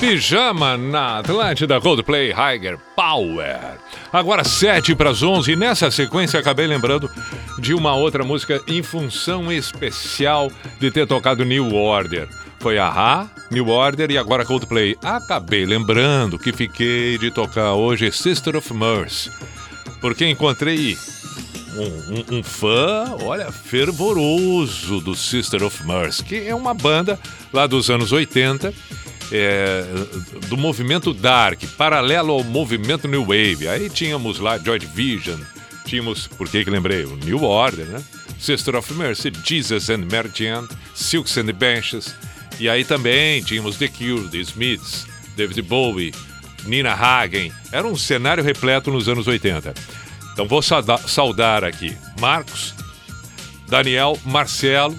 Pijama 0.08 0.78
na 0.78 1.18
Atlântida 1.18 1.82
Coldplay 1.82 2.32
Higher 2.32 2.78
Power. 2.96 3.58
Agora 4.14 4.44
7 4.44 4.94
para 4.94 5.10
as 5.10 5.24
11 5.24 5.52
e 5.52 5.56
nessa 5.56 5.90
sequência 5.90 6.40
acabei 6.40 6.68
lembrando 6.68 7.10
de 7.58 7.74
uma 7.74 7.96
outra 7.96 8.24
música 8.24 8.62
em 8.68 8.84
função 8.84 9.52
especial 9.52 10.52
de 10.80 10.92
ter 10.92 11.08
tocado 11.08 11.44
New 11.44 11.74
Order. 11.74 12.30
Foi 12.60 12.78
a 12.78 12.86
Ha, 12.88 13.28
New 13.50 13.68
Order 13.68 14.12
e 14.12 14.18
agora 14.20 14.46
Coldplay. 14.46 14.96
Acabei 15.04 15.66
lembrando 15.66 16.38
que 16.38 16.54
fiquei 16.54 17.18
de 17.18 17.32
tocar 17.32 17.74
hoje 17.74 18.12
Sister 18.12 18.56
of 18.56 18.72
Mercy, 18.76 19.32
porque 20.02 20.28
encontrei 20.30 20.96
um, 21.76 22.36
um- 22.36 22.38
um 22.38 22.44
fã, 22.44 23.16
olha, 23.24 23.52
fervoroso 23.52 25.02
do 25.02 25.16
Sister 25.16 25.64
of 25.64 25.84
Mercy, 25.84 26.24
que 26.24 26.48
é 26.48 26.54
uma 26.54 26.76
banda 26.76 27.20
lá 27.52 27.66
dos 27.66 27.90
anos 27.90 28.12
80, 28.12 28.72
é, 29.32 29.84
do 30.48 30.58
movimento 30.58 31.14
Dark, 31.14 31.62
paralelo 31.78 32.34
ao 32.34 32.44
movimento 32.44 33.08
New 33.08 33.22
Wave. 33.24 33.68
Aí 33.68 33.90
tínhamos 33.90 34.40
lá 34.40 34.58
Joy 34.58 34.80
Division, 34.80 35.40
tínhamos, 35.86 36.28
por 36.28 36.48
que 36.50 36.64
que 36.64 36.70
lembrei? 36.70 37.06
O 37.06 37.16
New 37.18 37.44
Order, 37.44 37.86
né? 37.86 38.04
Sister 38.40 38.76
of 38.76 38.94
Mercy, 38.94 39.32
Jesus 39.44 39.90
and 39.90 40.06
Mary 40.12 40.30
Jane, 40.34 40.68
Silks 40.94 41.38
and 41.38 41.46
Benches, 41.54 42.14
e 42.60 42.68
aí 42.70 42.84
também 42.84 43.42
tínhamos 43.42 43.78
The 43.78 43.88
Cure, 43.88 44.28
The 44.30 44.38
Smiths, 44.40 45.08
David 45.36 45.62
Bowie, 45.64 46.14
Nina 46.66 46.94
Hagen. 46.94 47.52
Era 47.72 47.88
um 47.88 47.96
cenário 47.96 48.44
repleto 48.44 48.92
nos 48.92 49.08
anos 49.10 49.28
80. 49.28 49.74
Então 50.34 50.48
vou 50.48 50.62
sauda- 50.62 50.98
saudar 50.98 51.64
aqui 51.64 51.96
Marcos, 52.20 52.74
Daniel, 53.68 54.20
Marcelo, 54.26 54.96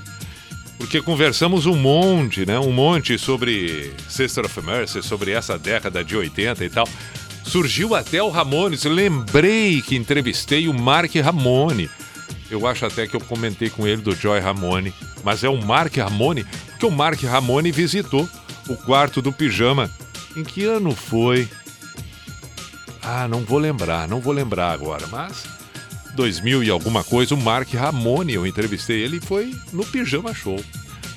porque 0.79 1.01
conversamos 1.01 1.67
um 1.67 1.77
monte, 1.77 2.45
né? 2.45 2.59
Um 2.59 2.73
monte 2.73 3.19
sobre 3.19 3.93
Sister 4.09 4.45
of 4.45 4.63
Mercy, 4.63 5.03
sobre 5.03 5.33
essa 5.33 5.59
década 5.59 6.05
de 6.05 6.17
80 6.17 6.65
e 6.65 6.71
tal. 6.71 6.89
Surgiu 7.45 7.95
até 7.95 8.23
o 8.23 8.29
Ramones. 8.29 8.85
Lembrei 8.85 9.81
que 9.81 9.97
entrevistei 9.97 10.69
o 10.69 10.75
Mark 10.75 11.15
Ramone. 11.15 11.89
Eu 12.51 12.67
acho 12.67 12.87
até 12.87 13.07
que 13.07 13.17
eu 13.17 13.21
comentei 13.21 13.71
com 13.71 13.87
ele 13.87 14.03
do 14.03 14.15
Joy 14.15 14.39
Ramone, 14.39 14.95
mas 15.25 15.43
é 15.43 15.49
o 15.49 15.61
Mark 15.61 15.97
Ramone, 15.97 16.45
porque 16.71 16.87
o 16.87 16.91
Mark 16.91 17.21
Ramone 17.23 17.73
visitou 17.73 18.29
o 18.69 18.77
quarto 18.77 19.21
do 19.21 19.33
pijama. 19.33 19.91
Em 20.37 20.45
que 20.45 20.65
ano 20.65 20.95
foi? 20.95 21.49
Ah, 23.03 23.27
não 23.27 23.41
vou 23.41 23.59
lembrar, 23.59 24.07
não 24.09 24.21
vou 24.21 24.33
lembrar 24.33 24.73
agora, 24.73 25.07
mas 25.07 25.56
2000 26.17 26.65
e 26.65 26.71
alguma 26.71 27.05
coisa, 27.05 27.35
o 27.35 27.41
Mark 27.41 27.73
Ramone, 27.73 28.35
eu 28.35 28.47
entrevistei 28.47 29.03
ele 29.03 29.19
e 29.19 29.21
foi 29.21 29.55
no 29.73 29.85
Pijama 29.85 30.35
Show. 30.35 30.59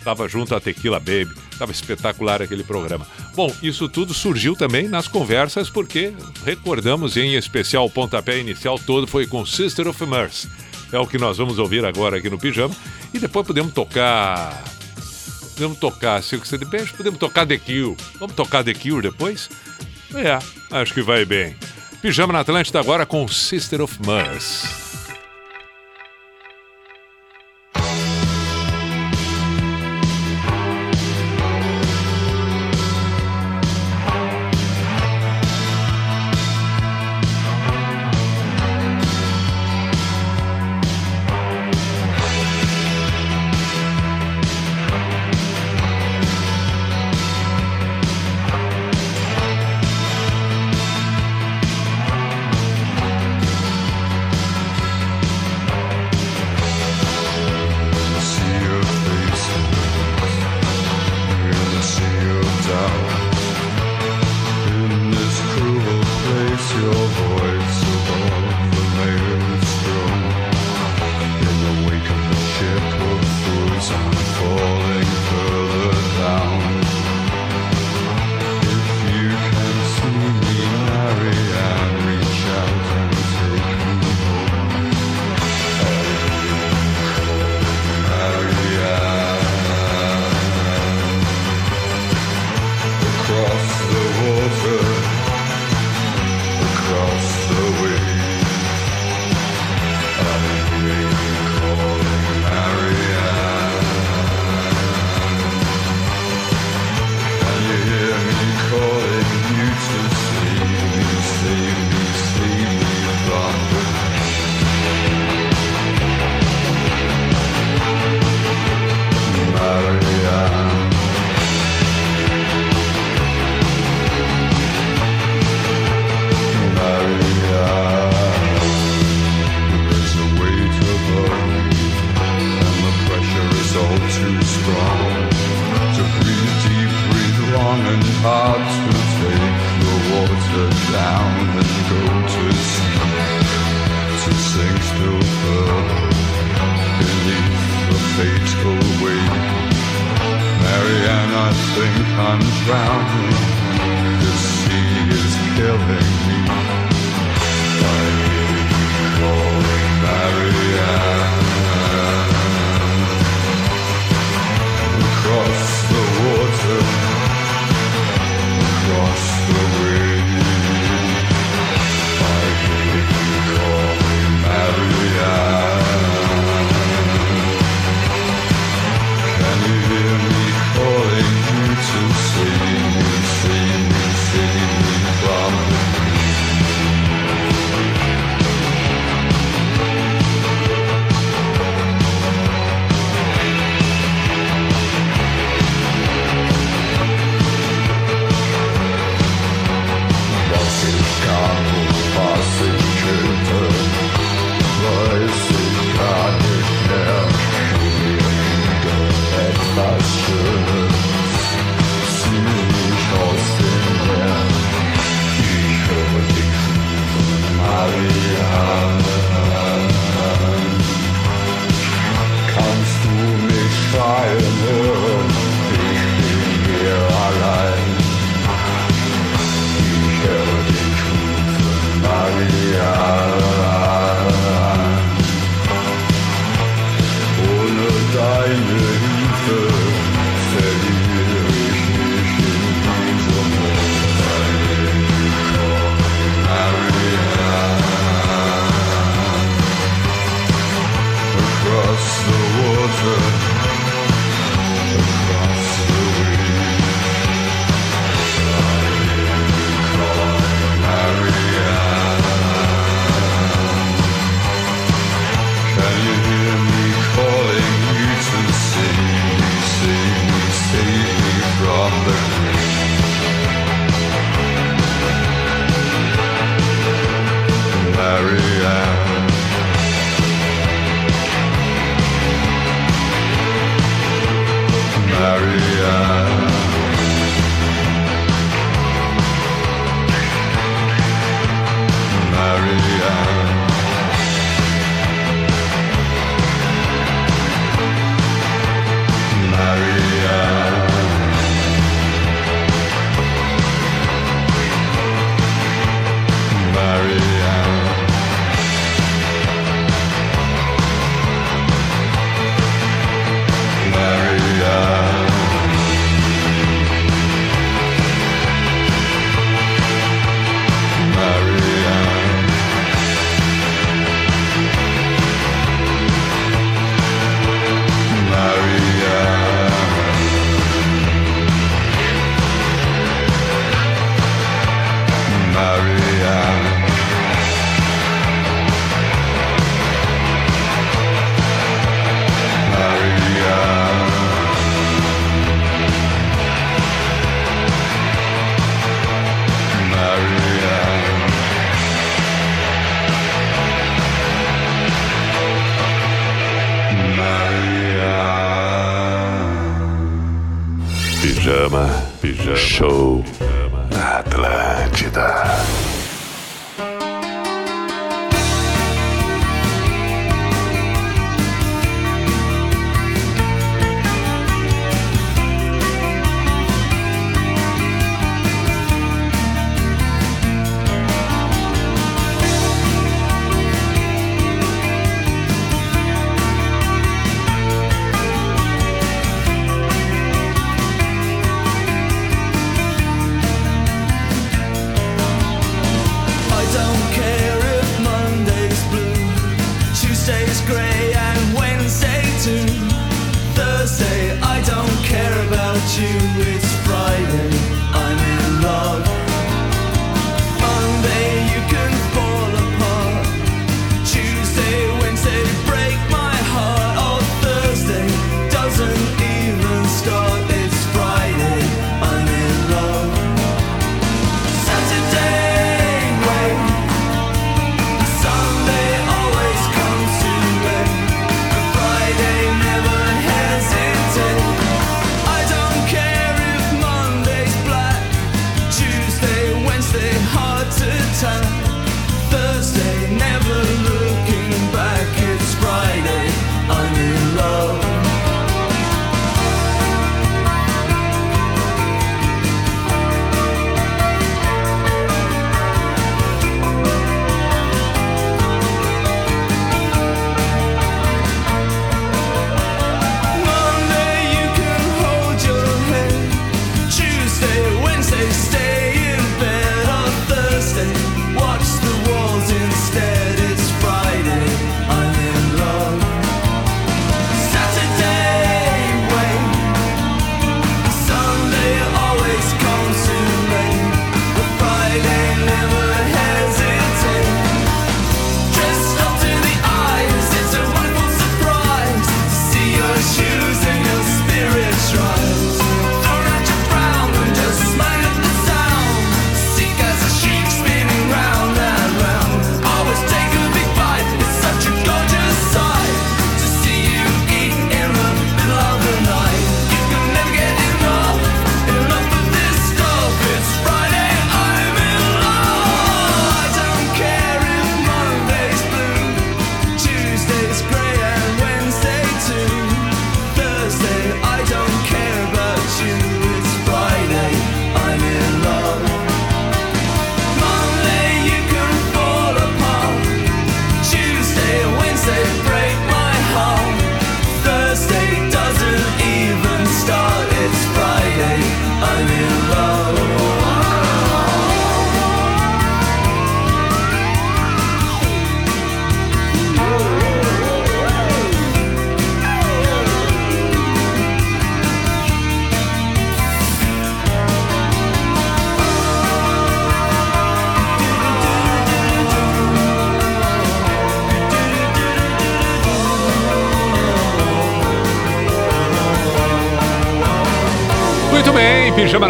Tava 0.03 0.27
junto 0.27 0.53
a 0.53 0.59
Tequila 0.59 0.99
Baby, 0.99 1.33
tava 1.57 1.71
espetacular 1.71 2.41
aquele 2.41 2.63
programa. 2.63 3.07
Bom, 3.35 3.53
isso 3.63 3.89
tudo 3.89 4.13
surgiu 4.13 4.55
também 4.55 4.87
nas 4.87 5.07
conversas, 5.07 5.69
porque 5.69 6.13
recordamos 6.45 7.17
em 7.17 7.35
especial 7.35 7.85
o 7.85 7.89
pontapé 7.89 8.37
inicial 8.37 8.77
todo 8.77 9.07
foi 9.07 9.25
com 9.25 9.45
Sister 9.45 9.87
of 9.87 10.05
Mercy. 10.05 10.47
É 10.91 10.97
o 10.97 11.07
que 11.07 11.17
nós 11.17 11.37
vamos 11.37 11.59
ouvir 11.59 11.85
agora 11.85 12.17
aqui 12.17 12.29
no 12.29 12.39
Pijama. 12.39 12.75
E 13.13 13.19
depois 13.19 13.45
podemos 13.45 13.73
tocar. 13.73 14.63
Podemos 15.53 15.77
tocar 15.77 16.23
Silk 16.23 16.47
City 16.47 16.65
Band, 16.65 16.87
podemos 16.95 17.19
tocar 17.19 17.45
The 17.45 17.57
Cure. 17.57 17.95
Vamos 18.19 18.35
tocar 18.35 18.63
The 18.63 18.73
Cure 18.73 19.01
depois? 19.01 19.49
É, 20.15 20.39
acho 20.75 20.93
que 20.93 21.01
vai 21.01 21.25
bem. 21.25 21.55
Pijama 22.01 22.33
na 22.33 22.39
Atlântida 22.39 22.79
agora 22.79 23.05
com 23.05 23.27
Sister 23.27 23.81
of 23.81 23.99
Mercy. 24.05 24.88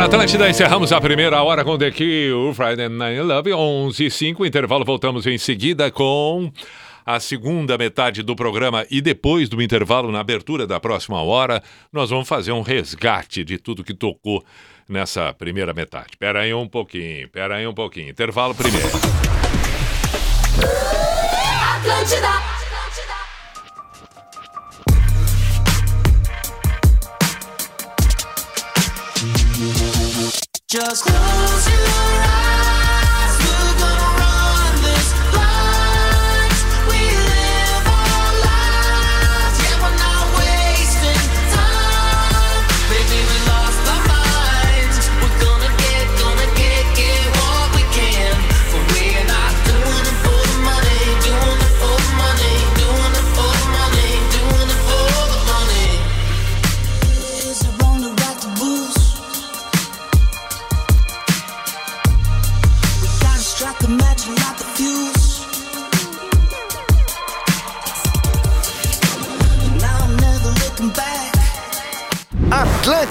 Atlântida, 0.09 0.49
encerramos 0.49 0.91
a 0.91 0.99
primeira 0.99 1.43
hora 1.43 1.63
com 1.63 1.77
The 1.77 1.91
Kill, 1.91 2.51
Friday 2.55 2.89
Night 2.89 3.21
Love, 3.21 3.53
11 3.53 4.07
h 4.07 4.47
intervalo, 4.47 4.83
voltamos 4.83 5.27
em 5.27 5.37
seguida 5.37 5.91
com 5.91 6.51
a 7.05 7.19
segunda 7.19 7.77
metade 7.77 8.23
do 8.23 8.35
programa 8.35 8.87
e 8.89 9.01
depois 9.01 9.47
do 9.47 9.61
intervalo, 9.61 10.11
na 10.11 10.19
abertura 10.19 10.65
da 10.65 10.79
próxima 10.79 11.21
hora, 11.21 11.61
nós 11.93 12.09
vamos 12.09 12.27
fazer 12.27 12.51
um 12.51 12.63
resgate 12.63 13.43
de 13.43 13.59
tudo 13.59 13.83
que 13.83 13.93
tocou 13.93 14.43
nessa 14.89 15.31
primeira 15.31 15.75
metade. 15.75 16.17
Pera 16.17 16.41
aí 16.41 16.55
um 16.55 16.67
pouquinho, 16.67 17.29
pera 17.29 17.57
aí 17.57 17.67
um 17.67 17.73
pouquinho. 17.73 18.09
Intervalo 18.09 18.55
primeiro. 18.55 18.89
Atlântida. 21.75 22.48
Just 30.69 31.03
close 31.03 31.67
your 31.67 31.79
eyes. 31.79 32.38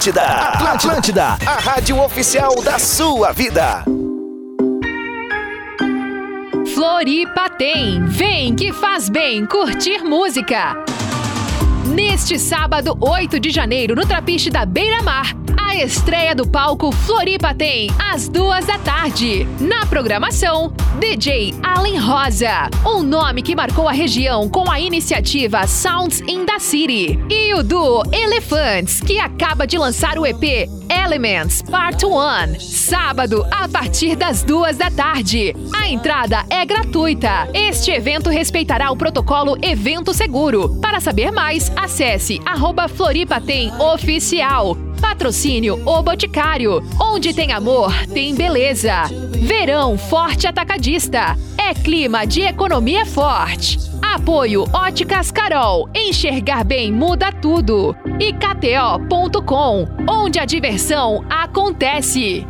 Atlântida, 0.08 0.72
Atlântida, 0.72 1.24
a 1.46 1.60
rádio 1.60 2.02
oficial 2.02 2.62
da 2.62 2.78
sua 2.78 3.30
vida. 3.30 3.84
Floripa 6.74 7.50
tem, 7.50 8.02
vem 8.06 8.54
que 8.54 8.72
faz 8.72 9.10
bem 9.10 9.44
curtir 9.44 10.02
música. 10.02 10.74
Neste 11.94 12.38
sábado, 12.38 12.96
8 12.98 13.38
de 13.38 13.50
janeiro, 13.50 13.94
no 13.94 14.06
Trapiche 14.06 14.48
da 14.48 14.64
Beira 14.64 15.02
Mar, 15.02 15.34
a 15.68 15.76
estreia 15.76 16.34
do 16.34 16.48
palco 16.48 16.90
Floripa 16.90 17.54
tem 17.54 17.90
às 17.98 18.26
duas 18.26 18.64
da 18.64 18.78
tarde. 18.78 19.46
Na 19.60 19.84
programação, 19.84 20.72
DJ 20.98 21.54
Allen 21.62 21.98
Rosa, 21.98 22.70
um 22.86 23.02
nome 23.02 23.42
que 23.42 23.54
marcou 23.54 23.86
a 23.86 23.92
região 23.92 24.48
com 24.48 24.70
a 24.70 24.80
iniciativa 24.80 25.66
Sounds 25.66 26.22
in 26.26 26.46
the 26.46 26.58
City. 26.58 27.18
E 27.28 27.52
o 27.52 27.62
duo 27.62 28.02
Elefantes, 28.10 29.02
que 29.02 29.20
acaba 29.20 29.66
de 29.66 29.76
lançar 29.76 30.18
o 30.18 30.24
EP 30.24 30.70
Elements 30.88 31.60
Part 31.60 32.02
1, 32.02 32.58
sábado 32.60 33.46
a 33.50 33.68
partir 33.68 34.16
das 34.16 34.42
duas 34.42 34.78
da 34.78 34.90
tarde. 34.90 35.54
A 35.78 35.86
entrada 35.86 36.46
é 36.48 36.64
gratuita. 36.64 37.46
Este 37.52 37.90
evento 37.90 38.30
respeitará 38.30 38.90
o 38.90 38.96
protocolo 38.96 39.58
Evento 39.60 40.14
Seguro. 40.14 40.80
Para 40.80 40.98
saber 40.98 41.30
mais, 41.30 41.70
acesse 41.76 42.40
arroba 42.46 42.88
Floripa 42.88 43.38
Tem 43.38 43.70
Oficial. 43.78 44.87
Patrocínio 45.00 45.80
O 45.86 46.02
Boticário. 46.02 46.82
Onde 47.00 47.32
tem 47.32 47.52
amor, 47.52 47.92
tem 48.12 48.34
beleza. 48.34 49.04
Verão 49.32 49.96
Forte 49.96 50.46
Atacadista. 50.46 51.36
É 51.56 51.74
clima 51.74 52.26
de 52.26 52.42
economia 52.42 53.06
forte. 53.06 53.78
Apoio 54.00 54.64
Óticas 54.72 55.30
Carol. 55.30 55.88
Enxergar 55.94 56.64
bem 56.64 56.92
muda 56.92 57.32
tudo. 57.32 57.94
E 58.18 58.32
KTO.com, 58.32 59.86
onde 60.08 60.38
a 60.38 60.44
diversão 60.44 61.24
acontece. 61.28 62.46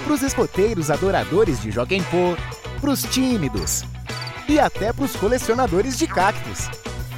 pros 0.06 0.22
escoteiros 0.22 0.90
adoradores 0.90 1.62
de 1.62 1.72
Joguem 1.72 2.04
Pô, 2.04 2.36
pros 2.80 3.04
tímidos 3.04 3.84
e 4.48 4.60
até 4.60 4.94
pros 4.94 5.16
colecionadores 5.16 5.98
de 5.98 6.08
cactos. 6.08 6.70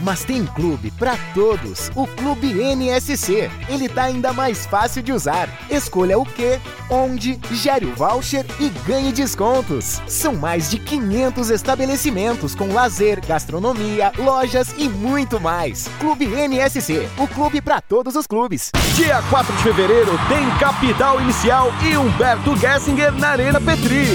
Mas 0.01 0.23
tem 0.23 0.45
clube 0.45 0.91
pra 0.91 1.17
todos, 1.33 1.89
o 1.95 2.05
Clube 2.07 2.53
NSC. 2.53 3.49
Ele 3.69 3.89
tá 3.89 4.03
ainda 4.03 4.33
mais 4.33 4.65
fácil 4.65 5.01
de 5.01 5.11
usar. 5.11 5.49
Escolha 5.69 6.17
o 6.17 6.25
que, 6.25 6.59
onde, 6.89 7.39
gere 7.51 7.85
o 7.85 7.95
voucher 7.95 8.45
e 8.59 8.69
ganhe 8.85 9.11
descontos. 9.11 10.01
São 10.07 10.35
mais 10.35 10.69
de 10.69 10.79
500 10.79 11.49
estabelecimentos 11.49 12.55
com 12.55 12.73
lazer, 12.73 13.25
gastronomia, 13.25 14.11
lojas 14.17 14.73
e 14.77 14.87
muito 14.87 15.39
mais. 15.39 15.89
Clube 15.99 16.25
NSC, 16.25 17.09
o 17.17 17.27
clube 17.27 17.61
pra 17.61 17.81
todos 17.81 18.15
os 18.15 18.27
clubes. 18.27 18.71
Dia 18.95 19.21
4 19.29 19.55
de 19.55 19.63
fevereiro 19.63 20.11
tem 20.27 20.49
Capital 20.59 21.19
Inicial 21.21 21.71
e 21.83 21.97
Humberto 21.97 22.55
Gessinger 22.55 23.11
na 23.13 23.29
Arena 23.29 23.59
Petri. 23.59 24.07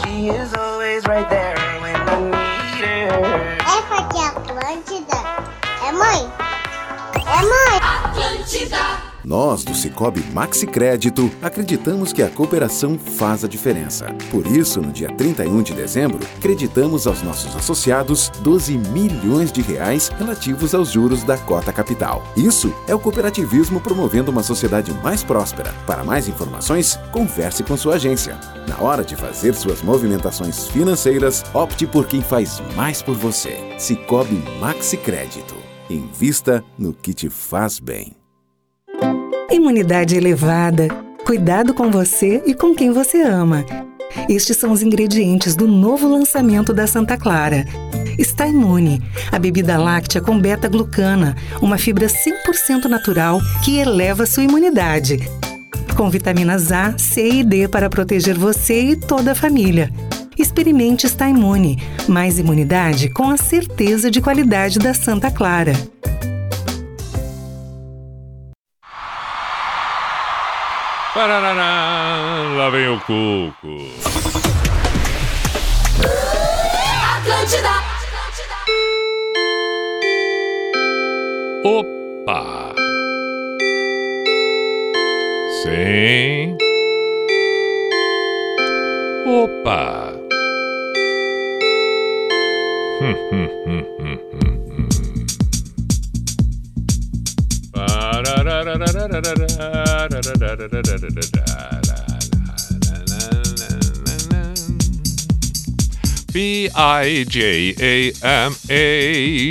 She 0.03 0.29
is 0.29 0.53
always 0.55 1.05
right 1.07 1.29
there 1.29 1.70
mãe? 6.11 6.33
É 7.15 7.43
mãe? 7.43 7.79
Atlântida. 7.81 9.11
Nós, 9.23 9.65
do 9.65 9.75
Cicobi 9.75 10.25
Maxi 10.33 10.67
Crédito, 10.67 11.31
acreditamos 11.43 12.13
que 12.13 12.23
a 12.23 12.31
cooperação 12.31 12.99
faz 12.99 13.45
a 13.45 13.49
diferença. 13.49 14.07
Por 14.31 14.47
isso, 14.47 14.81
no 14.81 14.91
dia 14.91 15.09
31 15.15 15.63
de 15.63 15.75
dezembro, 15.75 16.27
creditamos 16.41 17.07
aos 17.07 17.23
nossos 17.23 17.55
associados 17.55 18.31
12 18.41 18.79
milhões 18.79 19.53
de 19.53 19.61
reais 19.61 20.09
relativos 20.19 20.75
aos 20.75 20.91
juros 20.91 21.23
da 21.23 21.37
cota 21.37 21.73
capital. 21.73 22.25
Isso 22.35 22.75
é 22.89 22.95
o 22.95 22.99
cooperativismo 22.99 23.79
promovendo 23.81 24.31
uma 24.31 24.43
sociedade 24.43 24.93
mais 24.95 25.23
próspera. 25.23 25.73
Para 25.87 26.03
mais 26.03 26.27
informações, 26.27 26.99
converse 27.13 27.63
com 27.63 27.77
sua 27.77 27.97
agência. 27.97 28.39
Na 28.67 28.81
hora 28.81 29.05
de 29.05 29.17
fazer 29.17 29.55
suas 29.55 29.83
movimentações 29.83 30.67
financeiras, 30.69 31.45
opte 31.53 31.87
por 31.87 32.07
quem 32.07 32.23
faz 32.23 32.61
mais 32.75 33.03
por 33.03 33.15
você. 33.15 33.59
Cicobi 33.79 34.43
Maxi 34.59 34.97
Crédito. 34.97 35.50
Invista 35.91 36.63
no 36.79 36.93
que 36.93 37.13
te 37.13 37.29
faz 37.29 37.81
bem. 37.81 38.13
Imunidade 39.51 40.17
elevada, 40.17 40.87
cuidado 41.27 41.75
com 41.75 41.91
você 41.91 42.41
e 42.47 42.55
com 42.55 42.73
quem 42.73 42.93
você 42.93 43.21
ama. 43.23 43.67
Estes 44.29 44.57
são 44.57 44.71
os 44.71 44.83
ingredientes 44.83 45.57
do 45.57 45.67
novo 45.67 46.09
lançamento 46.09 46.73
da 46.73 46.87
Santa 46.87 47.17
Clara. 47.17 47.65
Está 48.17 48.47
imune, 48.47 49.03
a 49.33 49.39
bebida 49.39 49.77
láctea 49.77 50.21
com 50.21 50.39
beta-glucana, 50.39 51.37
uma 51.61 51.77
fibra 51.77 52.07
100% 52.07 52.85
natural 52.85 53.41
que 53.65 53.79
eleva 53.79 54.27
sua 54.27 54.45
imunidade. 54.45 55.19
Com 55.97 56.09
vitaminas 56.09 56.71
A, 56.71 56.97
C 56.97 57.29
e 57.29 57.45
D 57.45 57.67
para 57.67 57.91
proteger 57.91 58.39
você 58.39 58.81
e 58.81 58.97
toda 58.97 59.33
a 59.33 59.35
família. 59.35 59.91
Experimente 60.41 61.07
Está 61.07 61.29
Imune, 61.29 61.77
mais 62.09 62.39
imunidade 62.39 63.11
com 63.11 63.29
a 63.29 63.37
certeza 63.37 64.11
de 64.11 64.23
qualidade 64.23 64.79
da 64.79 64.95
Santa 64.95 65.31
Clara. 65.31 65.75
Pararará, 71.13 72.57
lá 72.57 72.71
vem 72.71 72.89
o 72.89 72.99
cuco. 73.01 73.53
Atlântida. 77.19 77.91
Opa! 81.63 82.75
Sim. 85.63 86.57
Opa! 89.27 90.00
Hmm, 93.01 93.15
hmm, 93.31 93.47
hmm, 93.65 93.81
hmm, 93.97 94.17
hmm, 94.31 94.57
hmm. 94.69 95.51
P-I-J-A-M-A 106.33 106.79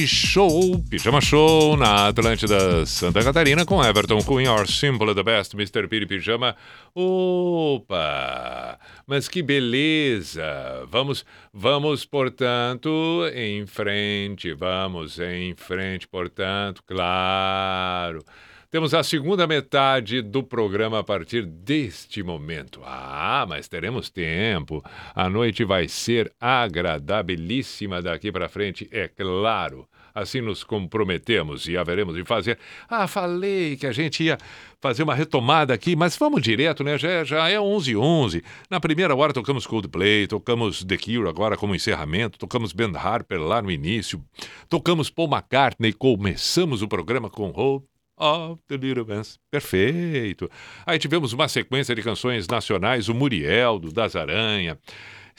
Show, 0.08 0.80
Pijama 0.90 1.20
Show 1.20 1.76
na 1.76 2.08
Atlântida 2.08 2.86
Santa 2.86 3.22
Catarina 3.22 3.66
com 3.66 3.84
Everton 3.84 4.22
Cunha, 4.22 4.54
Our 4.54 4.66
Simple 4.66 5.14
the 5.14 5.22
Best, 5.22 5.56
Mr. 5.56 5.90
Piri 5.90 6.06
Pijama. 6.06 6.56
Opa! 6.96 8.80
Mas 9.06 9.28
que 9.28 9.44
beleza! 9.44 10.86
Vamos, 10.90 11.26
vamos, 11.54 12.06
portanto, 12.06 13.30
em 13.34 13.66
frente, 13.68 14.54
vamos 14.54 15.20
em 15.20 15.54
frente, 15.56 16.08
portanto, 16.08 16.82
claro. 16.88 18.24
Temos 18.72 18.94
a 18.94 19.02
segunda 19.02 19.48
metade 19.48 20.22
do 20.22 20.44
programa 20.44 21.00
a 21.00 21.04
partir 21.04 21.44
deste 21.44 22.22
momento. 22.22 22.82
Ah, 22.86 23.44
mas 23.50 23.68
teremos 23.68 24.12
tempo. 24.12 24.84
A 25.16 25.28
noite 25.28 25.64
vai 25.64 25.88
ser 25.88 26.32
agradabilíssima 26.40 28.00
daqui 28.00 28.32
para 28.32 28.48
frente, 28.48 28.88
é 28.92 29.08
claro. 29.08 29.88
Assim 30.14 30.40
nos 30.40 30.64
comprometemos 30.64 31.68
e 31.68 31.76
haveremos 31.76 32.14
de 32.14 32.24
fazer. 32.24 32.60
Ah, 32.88 33.08
falei 33.08 33.76
que 33.76 33.88
a 33.88 33.92
gente 33.92 34.24
ia 34.24 34.38
fazer 34.80 35.02
uma 35.02 35.16
retomada 35.16 35.74
aqui, 35.74 35.96
mas 35.96 36.16
vamos 36.16 36.40
direto, 36.44 36.84
né? 36.84 36.96
Já, 36.96 37.24
já 37.24 37.50
é 37.50 37.60
11 37.60 37.98
11 37.98 38.44
Na 38.70 38.80
primeira 38.80 39.16
hora 39.16 39.34
tocamos 39.34 39.66
Coldplay, 39.66 40.28
tocamos 40.28 40.84
The 40.84 40.96
Cure 40.96 41.28
agora 41.28 41.58
como 41.58 41.74
encerramento, 41.74 42.38
tocamos 42.38 42.72
Ben 42.72 42.96
Harper 42.96 43.42
lá 43.42 43.64
no 43.64 43.72
início, 43.72 44.24
tocamos 44.70 45.10
Paul 45.10 45.32
McCartney, 45.32 45.92
começamos 45.92 46.84
o 46.84 46.88
programa 46.88 47.32
com 47.32 47.50
Hope 47.50 47.99
of 48.20 48.62
the 48.68 48.76
Little 48.76 49.06
Ones. 49.10 49.40
Perfeito. 49.50 50.50
Aí 50.86 51.00
tivemos 51.00 51.34
uma 51.34 51.48
sequência 51.48 51.96
de 51.96 52.04
canções 52.04 52.48
nacionais, 52.48 53.10
o 53.10 53.14
Muriel, 53.14 53.80
do 53.80 53.92
Das 53.92 54.16
Aranha. 54.16 54.78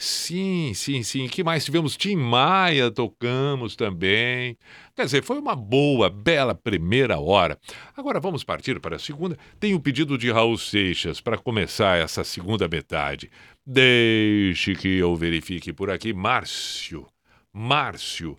Sim, 0.03 0.73
sim, 0.73 1.03
sim. 1.03 1.27
que 1.27 1.43
mais 1.43 1.63
tivemos? 1.63 1.95
Tim 1.95 2.15
Maia 2.15 2.89
tocamos 2.89 3.75
também. 3.75 4.57
Quer 4.95 5.05
dizer, 5.05 5.23
foi 5.23 5.37
uma 5.37 5.55
boa, 5.55 6.09
bela 6.09 6.55
primeira 6.55 7.19
hora. 7.19 7.59
Agora 7.95 8.19
vamos 8.19 8.43
partir 8.43 8.79
para 8.79 8.95
a 8.95 8.99
segunda. 8.99 9.37
Tem 9.59 9.75
o 9.75 9.79
pedido 9.79 10.17
de 10.17 10.31
Raul 10.31 10.57
Seixas 10.57 11.21
para 11.21 11.37
começar 11.37 11.99
essa 11.99 12.23
segunda 12.23 12.67
metade. 12.67 13.29
Deixe 13.63 14.73
que 14.73 14.97
eu 14.97 15.15
verifique 15.15 15.71
por 15.71 15.91
aqui. 15.91 16.13
Márcio. 16.13 17.05
Márcio. 17.53 18.35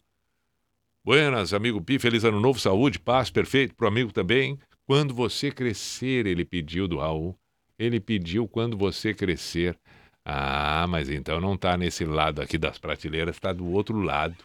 Buenas, 1.05 1.53
amigo 1.53 1.83
Pi. 1.83 1.99
Feliz 1.99 2.23
ano 2.23 2.39
novo, 2.39 2.61
saúde, 2.61 3.01
paz, 3.01 3.29
perfeito. 3.29 3.75
Pro 3.75 3.89
amigo 3.89 4.13
também. 4.13 4.57
Quando 4.87 5.13
você 5.13 5.51
crescer, 5.51 6.27
ele 6.27 6.45
pediu 6.45 6.87
do 6.87 6.99
Raul. 6.99 7.37
Ele 7.77 7.99
pediu 7.99 8.47
quando 8.47 8.77
você 8.77 9.13
crescer. 9.13 9.77
Ah, 10.25 10.87
mas 10.89 11.11
então 11.11 11.41
não 11.41 11.57
tá 11.57 11.77
nesse 11.77 12.05
lado 12.05 12.41
aqui 12.41 12.57
das 12.57 12.79
prateleiras, 12.79 13.37
tá 13.41 13.53
do 13.53 13.69
outro 13.73 14.01
lado. 14.01 14.37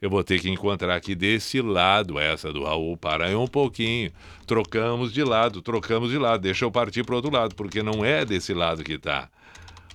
Eu 0.00 0.08
vou 0.08 0.24
ter 0.24 0.40
que 0.40 0.48
encontrar 0.48 0.96
aqui 0.96 1.14
desse 1.14 1.60
lado 1.60 2.18
essa 2.18 2.50
do 2.50 2.64
Raul. 2.64 2.96
Para 2.96 3.26
aí 3.26 3.34
um 3.34 3.46
pouquinho. 3.46 4.10
Trocamos 4.46 5.12
de 5.12 5.22
lado, 5.22 5.60
trocamos 5.60 6.10
de 6.10 6.16
lado. 6.16 6.40
Deixa 6.40 6.64
eu 6.64 6.70
partir 6.70 7.04
pro 7.04 7.16
outro 7.16 7.30
lado, 7.30 7.54
porque 7.54 7.82
não 7.82 8.02
é 8.02 8.24
desse 8.24 8.54
lado 8.54 8.82
que 8.82 8.96
tá. 8.96 9.28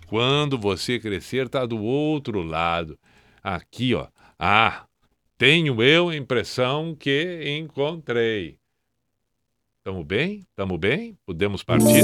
Quando 0.06 0.56
você 0.56 1.00
crescer, 1.00 1.50
tá 1.50 1.66
do 1.66 1.82
outro 1.82 2.44
lado. 2.44 2.96
Aqui, 3.42 3.96
ó. 3.96 4.06
Ah, 4.38 4.86
tenho 5.38 5.82
eu 5.82 6.10
a 6.10 6.16
impressão 6.16 6.96
que 6.96 7.44
encontrei. 7.60 8.58
Tamo 9.84 10.04
bem? 10.04 10.46
Tamo 10.56 10.78
bem? 10.78 11.18
Podemos 11.26 11.64
partir? 11.64 12.04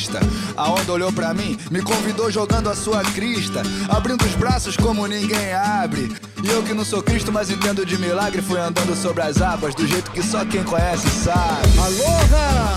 Surfista. 0.00 0.20
A 0.56 0.70
onda 0.70 0.92
olhou 0.92 1.12
pra 1.12 1.34
mim, 1.34 1.58
me 1.70 1.82
convidou 1.82 2.30
jogando 2.30 2.70
a 2.70 2.74
sua 2.74 3.02
crista, 3.02 3.62
abrindo 3.88 4.24
os 4.24 4.34
braços 4.34 4.76
como 4.76 5.06
ninguém 5.06 5.52
abre. 5.52 6.12
E 6.42 6.48
eu 6.48 6.62
que 6.62 6.72
não 6.72 6.84
sou 6.84 7.02
Cristo, 7.02 7.30
mas 7.30 7.50
entendo 7.50 7.84
de 7.84 7.98
milagre, 7.98 8.40
fui 8.40 8.58
andando 8.58 8.96
sobre 8.96 9.22
as 9.22 9.42
águas 9.42 9.74
do 9.74 9.86
jeito 9.86 10.10
que 10.10 10.22
só 10.22 10.44
quem 10.44 10.64
conhece 10.64 11.08
sabe. 11.10 11.78
Aloha! 11.78 12.76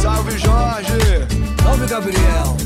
Salve 0.00 0.38
Jorge! 0.38 1.26
Salve 1.62 1.86
Gabriel! 1.86 2.56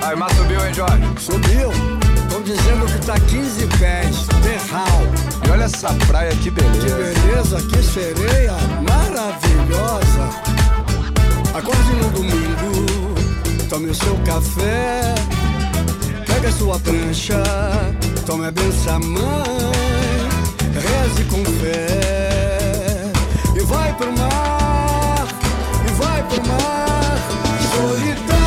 Aí, 0.00 0.16
mas 0.16 0.32
subiu, 0.36 0.64
hein, 0.64 0.72
Jorge? 0.72 1.04
Subiu! 1.18 1.70
Estão 2.22 2.42
dizendo 2.42 2.86
que 2.86 3.06
tá 3.06 3.18
15 3.18 3.66
pés, 3.78 4.26
terral. 4.42 5.02
E 5.46 5.50
olha 5.50 5.64
essa 5.64 5.92
praia, 6.06 6.30
que 6.36 6.50
beleza. 6.50 6.78
Que 6.78 7.20
beleza, 7.26 7.60
que 7.68 7.82
sereia 7.82 8.54
maravilhosa. 8.86 10.47
Acorde 11.58 11.92
no 11.94 12.08
domingo, 12.10 13.66
tome 13.68 13.88
o 13.88 13.94
seu 13.94 14.14
café. 14.18 15.12
Pega 16.24 16.52
sua 16.52 16.78
prancha, 16.78 17.42
tome 18.24 18.46
a 18.46 18.52
benção, 18.52 19.00
mãe. 19.00 19.24
Reze 20.72 21.24
com 21.24 21.44
fé. 21.60 23.10
E 23.56 23.60
vai 23.64 23.92
pro 23.94 24.12
mar, 24.12 25.26
e 25.84 25.92
vai 25.94 26.22
pro 26.28 26.46
mar. 26.46 27.18
Solitário, 27.74 28.37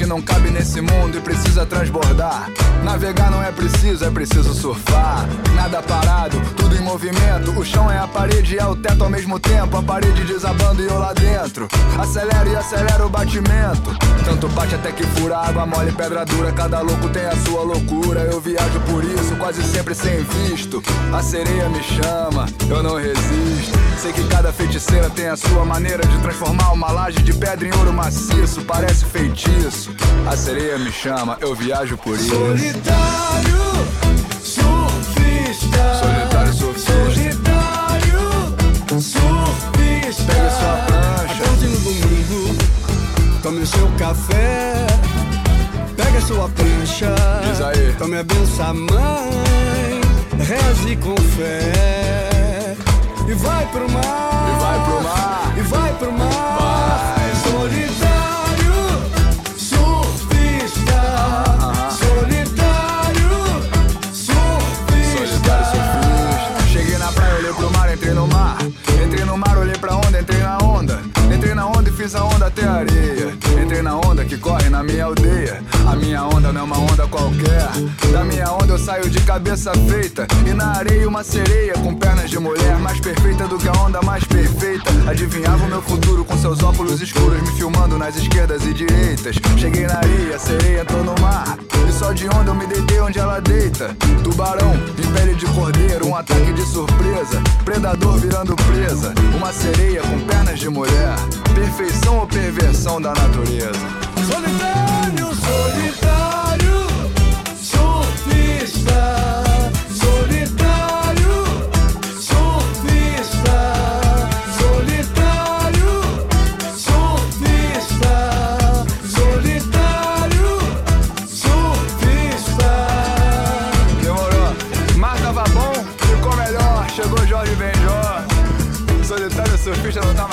que 0.00 0.06
não 0.06 0.22
cabe 0.22 0.48
nesse 0.48 0.80
mundo 0.80 1.18
e 1.18 1.20
precisa 1.20 1.66
transbordar. 1.66 2.48
Navegar 2.82 3.30
não 3.30 3.42
é 3.42 3.52
preciso, 3.52 4.02
é 4.02 4.10
preciso 4.10 4.54
surfar. 4.54 5.28
Nada 5.54 5.82
parado, 5.82 6.40
tudo 6.56 6.74
em 6.74 6.80
movimento. 6.80 7.50
O 7.50 7.62
chão 7.62 7.90
é 7.90 7.98
a 7.98 8.06
parede 8.08 8.54
e 8.54 8.58
é 8.58 8.64
o 8.64 8.74
teto 8.74 9.04
ao 9.04 9.10
mesmo 9.10 9.38
tempo. 9.38 9.76
A 9.76 9.82
parede 9.82 10.24
desabando 10.24 10.80
e 10.80 10.86
eu 10.86 10.98
lá 10.98 11.12
dentro. 11.12 11.68
Acelero 11.98 12.48
e 12.48 12.56
acelero 12.56 13.04
o 13.04 13.10
batimento. 13.10 13.94
Tanto 14.24 14.48
bate 14.48 14.74
até 14.74 14.90
que 14.90 15.04
fura 15.04 15.36
água 15.36 15.66
mole, 15.66 15.92
pedra 15.92 16.24
dura. 16.24 16.50
Cada 16.50 16.80
louco 16.80 17.10
tem 17.10 17.26
a 17.26 17.36
sua 17.36 17.60
loucura. 17.60 18.20
Eu 18.20 18.40
viajo 18.40 18.80
por 18.90 19.04
isso, 19.04 19.36
quase 19.36 19.62
sempre 19.62 19.94
sem 19.94 20.24
visto. 20.24 20.82
A 21.12 21.22
sereia 21.22 21.68
me 21.68 21.82
chama, 21.82 22.46
eu 22.70 22.82
não 22.82 22.96
resisto. 22.96 23.89
Sei 24.00 24.14
que 24.14 24.24
cada 24.28 24.50
feiticeira 24.50 25.10
tem 25.10 25.26
a 25.26 25.36
sua 25.36 25.62
maneira 25.62 26.02
de 26.06 26.18
transformar 26.20 26.72
uma 26.72 26.90
laje 26.90 27.18
de 27.18 27.34
pedra 27.34 27.68
em 27.68 27.74
ouro 27.76 27.92
maciço. 27.92 28.62
Parece 28.62 29.04
feitiço. 29.04 29.94
A 30.26 30.34
sereia 30.34 30.78
me 30.78 30.90
chama, 30.90 31.36
eu 31.42 31.54
viajo 31.54 31.98
por 31.98 32.16
isso. 32.16 32.30
Solitário, 32.30 33.58
surfista. 34.42 36.00
Solitário 36.00 36.52
surfista. 36.54 36.92
Solitário, 37.12 38.40
surfista. 39.02 40.32
Pega 40.32 40.50
sua 40.50 40.76
prancha. 40.86 41.34
Acorde 41.34 41.66
no 41.66 41.78
domingo, 41.80 42.56
tome 43.42 43.60
o 43.60 43.66
seu 43.66 43.88
café. 43.98 44.86
Pega 45.94 46.20
sua 46.22 46.48
prancha. 46.48 47.14
Diz 47.44 47.60
aí. 47.60 47.94
Tome 47.98 48.16
a 48.16 48.22
benção, 48.22 48.74
mãe. 48.74 50.00
Reze 50.38 50.96
com 50.96 51.14
fé. 51.36 52.29
E 53.30 53.34
vai 53.34 53.64
pro 53.66 53.88
mar. 53.88 54.02
E 54.48 54.60
vai 54.60 54.84
pro 54.84 55.02
mar. 55.02 55.54
E 55.56 55.60
vai 55.60 55.92
pro 55.94 56.12
mar. 56.12 56.58
Vai. 56.58 57.32
Solitário, 57.48 58.74
surfista. 59.56 61.00
Solitário, 61.92 63.30
surfista. 64.12 65.14
Solitário 65.16 65.70
surfista. 65.70 66.66
Cheguei 66.72 66.98
na 66.98 67.12
praia, 67.12 67.36
olhei 67.36 67.52
pro 67.52 67.70
mar, 67.70 67.94
entrei 67.94 68.14
no 68.14 68.26
mar. 68.26 68.58
Entrei 69.00 69.24
no 69.24 69.38
mar, 69.38 69.58
olhei 69.58 69.78
pra 69.78 69.94
onda, 69.94 70.20
entrei 70.20 70.40
na 70.40 70.58
onda. 70.58 71.00
Entrei 71.32 71.54
na 71.54 71.66
onda 71.68 71.88
e 71.88 71.92
fiz 71.92 72.16
a 72.16 72.24
onda 72.24 72.48
até 72.48 72.64
a 72.64 72.72
areia. 72.72 73.38
Entrei 73.80 73.82
na 73.82 73.96
onda 73.96 74.24
que 74.26 74.36
corre 74.36 74.68
na 74.68 74.82
minha 74.82 75.06
aldeia. 75.06 75.62
A 75.90 75.96
minha 75.96 76.22
onda 76.22 76.52
não 76.52 76.60
é 76.60 76.64
uma 76.64 76.78
onda 76.78 77.06
qualquer. 77.06 77.66
Da 78.12 78.22
minha 78.24 78.52
onda 78.52 78.74
eu 78.74 78.78
saio 78.78 79.08
de 79.08 79.18
cabeça 79.22 79.72
feita. 79.88 80.26
E 80.46 80.52
na 80.52 80.76
areia 80.76 81.08
uma 81.08 81.24
sereia 81.24 81.72
com 81.72 81.94
pernas 81.94 82.28
de 82.28 82.38
mulher. 82.38 82.76
Mais 82.78 83.00
perfeita 83.00 83.48
do 83.48 83.56
que 83.56 83.68
a 83.68 83.72
onda 83.72 84.02
mais 84.02 84.22
perfeita. 84.24 84.90
Adivinhava 85.08 85.64
o 85.64 85.68
meu 85.68 85.80
futuro 85.80 86.26
com 86.26 86.36
seus 86.36 86.62
óculos 86.62 87.00
escuros. 87.00 87.40
Me 87.40 87.52
filmando 87.56 87.96
nas 87.96 88.16
esquerdas 88.16 88.66
e 88.66 88.74
direitas. 88.74 89.36
Cheguei 89.56 89.86
na 89.86 89.96
areia, 89.96 90.38
sereia 90.38 90.82
entrou 90.82 91.02
no 91.02 91.14
mar. 91.18 91.56
De 92.14 92.26
onda 92.26 92.50
eu 92.50 92.54
me 92.56 92.66
deitei 92.66 93.00
onde 93.00 93.18
ela 93.20 93.40
deita. 93.40 93.96
Tubarão 94.24 94.74
em 94.74 95.12
pele 95.14 95.34
de 95.36 95.46
cordeiro. 95.46 96.08
Um 96.08 96.16
ataque 96.16 96.52
de 96.52 96.62
surpresa. 96.62 97.40
Predador 97.64 98.18
virando 98.18 98.56
presa. 98.56 99.14
Uma 99.36 99.52
sereia 99.52 100.02
com 100.02 100.18
pernas 100.26 100.58
de 100.58 100.68
mulher. 100.68 101.14
Perfeição 101.54 102.18
ou 102.18 102.26
perversão 102.26 103.00
da 103.00 103.14
natureza? 103.14 104.09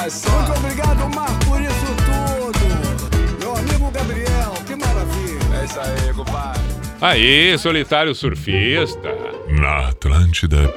Só. 0.09 0.29
Muito 0.29 0.59
obrigado, 0.59 1.15
Mar, 1.15 1.39
por 1.45 1.61
isso 1.61 1.95
tudo. 2.05 3.39
Meu 3.39 3.55
amigo 3.55 3.91
Gabriel, 3.91 4.53
que 4.65 4.75
maravilha. 4.75 5.61
É 5.61 5.65
isso 5.65 5.79
aí, 5.79 6.13
compadre. 6.13 6.61
Aí, 6.99 7.57
solitário 7.57 8.15
surfista. 8.15 9.15
Na 9.49 9.89
Atlântida 9.89 10.67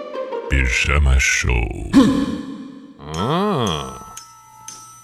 Pijama 0.48 1.18
Show. 1.18 1.90
Ah, 3.16 4.14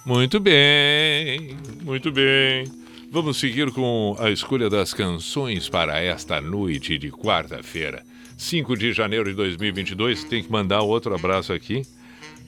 muito 0.04 0.38
bem, 0.40 1.56
muito 1.82 2.12
bem. 2.12 2.66
Vamos 3.10 3.38
seguir 3.38 3.70
com 3.70 4.16
a 4.18 4.30
escolha 4.30 4.68
das 4.68 4.92
canções 4.92 5.68
para 5.68 6.02
esta 6.02 6.40
noite 6.40 6.98
de 6.98 7.10
quarta-feira, 7.10 8.02
5 8.36 8.76
de 8.76 8.92
janeiro 8.92 9.24
de 9.30 9.34
2022. 9.34 10.24
Tem 10.24 10.42
que 10.42 10.52
mandar 10.52 10.82
outro 10.82 11.14
abraço 11.14 11.52
aqui. 11.52 11.82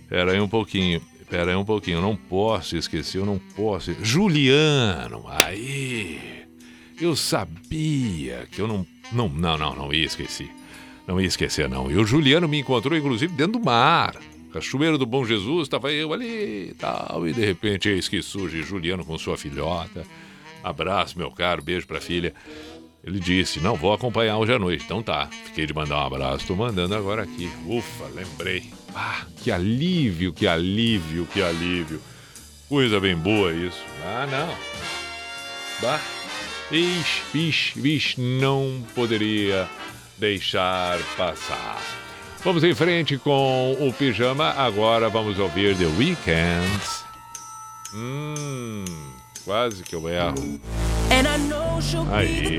Pera 0.09 0.32
aí 0.32 0.40
um 0.40 0.48
pouquinho, 0.48 1.00
pera 1.28 1.50
aí 1.50 1.56
um 1.56 1.64
pouquinho. 1.64 2.00
Não 2.00 2.16
posso 2.16 2.76
esquecer, 2.76 3.18
eu 3.18 3.26
não 3.26 3.38
posso. 3.38 3.94
Juliano, 4.02 5.24
aí. 5.28 6.18
Eu 7.00 7.14
sabia 7.14 8.46
que 8.50 8.60
eu 8.60 8.66
não. 8.66 8.86
Não, 9.12 9.28
não, 9.28 9.56
não, 9.56 9.74
não 9.74 9.92
ia 9.92 10.05
esquecer. 10.05 10.50
Não 11.06 11.20
ia 11.20 11.26
esquecer, 11.26 11.68
não. 11.68 11.90
E 11.90 11.96
o 11.96 12.05
Juliano 12.05 12.46
me 12.46 12.59
encontrou, 12.59 12.96
inclusive, 12.98 13.32
dentro 13.32 13.52
do 13.52 13.64
mar. 13.64 14.16
Cachoeiro 14.52 14.98
do 14.98 15.06
Bom 15.06 15.24
Jesus, 15.24 15.62
estava 15.62 15.92
eu 15.92 16.12
ali 16.12 16.70
e 16.70 16.74
tal. 16.74 17.26
E 17.26 17.32
de 17.32 17.44
repente, 17.44 17.88
eis 17.88 18.09
que 18.09 18.20
surge 18.22 18.62
Juliano 18.62 19.05
com 19.05 19.16
sua 19.18 19.36
filhota. 19.36 20.05
Abraço, 20.62 21.18
meu 21.18 21.30
caro, 21.30 21.62
beijo 21.62 21.86
pra 21.86 22.00
filha. 22.00 22.34
Ele 23.05 23.20
disse: 23.20 23.60
Não, 23.60 23.76
vou 23.76 23.92
acompanhar 23.92 24.38
hoje 24.38 24.52
à 24.52 24.59
noite. 24.59 24.84
Então 24.84 25.02
tá, 25.02 25.28
fiquei 25.46 25.66
de 25.66 25.74
mandar 25.74 25.96
um 25.96 26.06
abraço, 26.06 26.46
tô 26.46 26.56
mandando 26.56 26.94
agora 26.94 27.22
aqui. 27.22 27.50
Ufa, 27.66 28.06
lembrei. 28.14 28.77
Ah, 28.94 29.23
que 29.43 29.51
alívio, 29.51 30.32
que 30.32 30.47
alívio, 30.47 31.27
que 31.27 31.43
alívio. 31.43 32.01
Coisa 32.69 33.01
bem 33.01 33.16
boa 33.16 33.52
isso. 33.52 33.82
Ah, 34.05 34.27
não. 34.31 34.55
Bah. 35.81 36.01
Ixi, 36.70 37.23
vixe, 37.32 37.81
vixe, 37.81 38.20
não 38.20 38.85
poderia 38.94 39.66
deixar 40.19 40.98
passar. 41.16 41.81
Vamos 42.44 42.62
em 42.62 42.74
frente 42.74 43.16
com 43.16 43.77
o 43.81 43.93
pijama. 43.93 44.51
Agora 44.51 45.09
vamos 45.09 45.39
ouvir 45.39 45.77
The 45.77 45.86
Weeknd. 45.98 46.81
Hum, 47.94 48.85
quase 49.44 49.82
que 49.82 49.94
eu 49.94 50.09
erro. 50.09 50.60
And 51.10 51.27
I 51.27 51.39
know 51.48 51.81
she'll 51.81 52.05
be 52.05 52.12
Aí. 52.12 52.59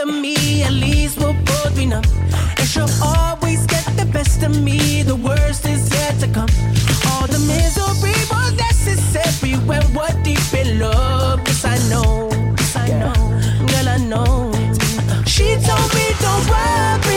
of 0.00 0.08
me, 0.08 0.62
at 0.62 0.72
least 0.72 1.18
we'll 1.18 1.34
both 1.44 1.76
be 1.76 1.84
numb. 1.84 2.04
And 2.58 2.66
she'll 2.66 2.88
always 3.02 3.66
get 3.66 3.84
the 3.96 4.06
best 4.06 4.42
of 4.42 4.62
me, 4.62 5.02
the 5.02 5.16
worst 5.16 5.66
is 5.66 5.90
yet 5.92 6.18
to 6.20 6.28
come. 6.28 6.48
All 7.10 7.26
the 7.26 7.40
misery 7.46 8.16
was 8.30 8.52
necessary 8.56 9.54
when 9.68 9.82
we're 9.92 10.22
deep 10.22 10.54
in 10.54 10.78
love. 10.78 11.40
Yes, 11.46 11.64
I 11.64 11.76
know, 11.90 12.30
yes, 12.58 12.76
I 12.76 12.88
know, 13.00 13.14
girl, 13.66 13.88
I 13.88 13.98
know. 13.98 14.52
She 15.26 15.56
told 15.66 15.94
me 15.94 16.06
don't 16.20 16.48
worry. 16.48 17.09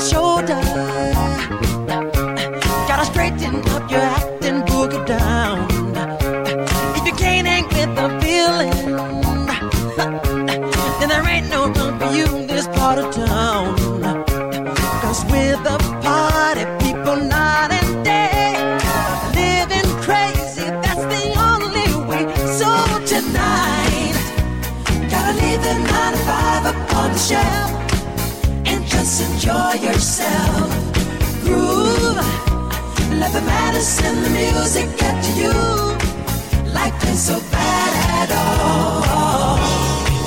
shoulder. 0.00 0.69
to 33.80 33.86
send 33.86 34.22
the 34.22 34.28
music 34.28 34.88
at 35.02 35.24
you 35.40 35.52
like 36.74 36.92
ain't 37.06 37.16
so 37.16 37.40
bad 37.50 37.92
at 38.20 38.30
all. 38.36 39.56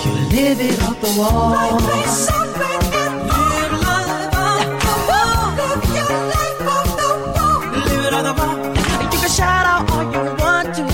You 0.04 0.12
live 0.34 0.60
it 0.60 0.82
off 0.82 0.98
the 1.00 1.12
wall. 1.20 1.52
Life 1.52 1.96
ain't 1.98 2.16
so 2.26 2.38
bad. 2.58 2.82
Live 3.30 3.74
life 3.90 4.34
up 4.50 4.70
the 4.86 4.96
wall. 5.10 5.46
Live 5.60 5.86
your 5.98 6.14
life 6.34 6.62
up 6.76 6.88
the 7.02 7.10
wall. 7.36 7.60
Live 7.86 8.06
it 8.08 8.14
up 8.14 8.24
the 8.26 8.34
wall. 8.42 8.58
You 9.14 9.20
can 9.22 9.32
shout 9.40 9.66
out 9.74 9.84
all 9.92 10.06
you 10.14 10.24
want 10.42 10.68
to. 10.78 10.86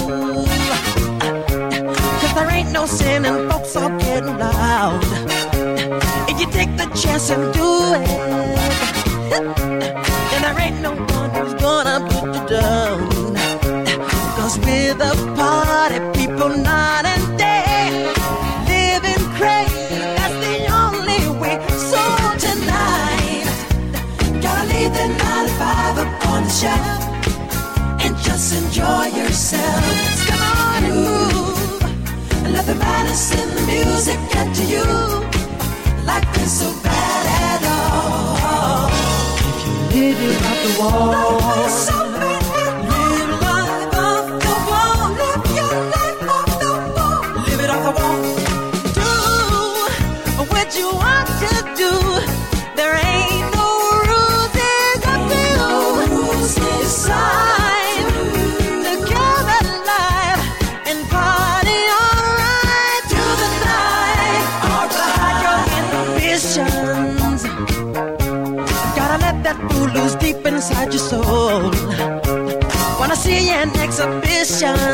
There 2.36 2.50
ain't 2.52 2.72
no 2.74 2.84
sin 2.86 3.24
in 3.24 3.50
folks 3.50 3.74
are 3.78 3.98
getting 4.00 4.38
loud. 4.38 5.00
If 6.30 6.36
you 6.42 6.48
take 6.52 6.76
the 6.76 6.88
chance 7.02 7.30
and 7.30 7.54
do 7.54 7.70
it, 8.04 8.08
then 10.30 10.42
there 10.42 10.60
ain't 10.60 10.82
no 10.82 11.09
wall. 40.80 41.29
Nation. 74.62 74.89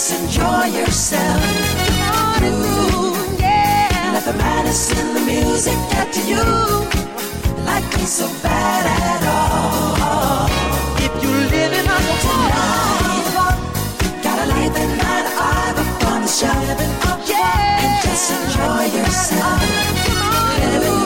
Just 0.00 0.18
enjoy 0.18 0.64
yourself. 0.80 1.44
Ooh, 2.42 3.12
yeah. 3.38 4.12
Let 4.14 4.24
the 4.24 4.32
madness 4.32 4.90
in 4.98 5.12
the 5.12 5.20
music 5.20 5.76
get 5.92 6.10
to 6.14 6.22
you. 6.24 6.42
Life 7.68 7.84
ain't 7.98 8.08
so 8.08 8.26
bad 8.42 8.86
at 8.88 9.22
all. 9.28 10.48
If 11.04 11.12
you're 11.22 11.44
living 11.52 11.86
on 11.86 12.02
tonight, 12.24 13.28
gotta 14.24 14.46
light 14.48 14.72
the 14.72 14.86
night 15.04 15.26
eye 15.36 15.74
upon 15.76 16.22
the 16.22 16.28
shelving 16.28 16.94
up. 17.04 17.20
Yeah. 17.28 17.84
And 17.84 18.00
just 18.00 18.32
enjoy 18.32 18.84
yourself. 18.96 19.60
Ooh, 20.08 21.04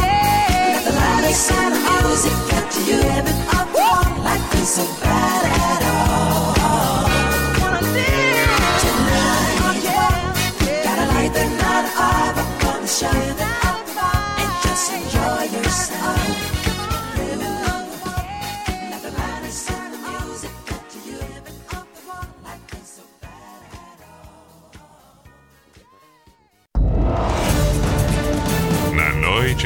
yeah. 0.00 0.80
Let 0.80 0.84
the 0.88 0.92
madness 0.96 1.50
in 1.50 1.72
the 1.76 1.80
music 1.92 2.36
get 2.48 2.64
to 2.72 2.80
you. 2.88 3.00
Life 4.24 4.56
ain't 4.56 4.66
so 4.66 4.84
bad. 5.02 5.19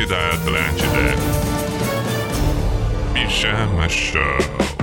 Da 0.02 0.18
Atlântida. 0.30 1.14
Pijama 3.14 3.88
Show. 3.88 4.73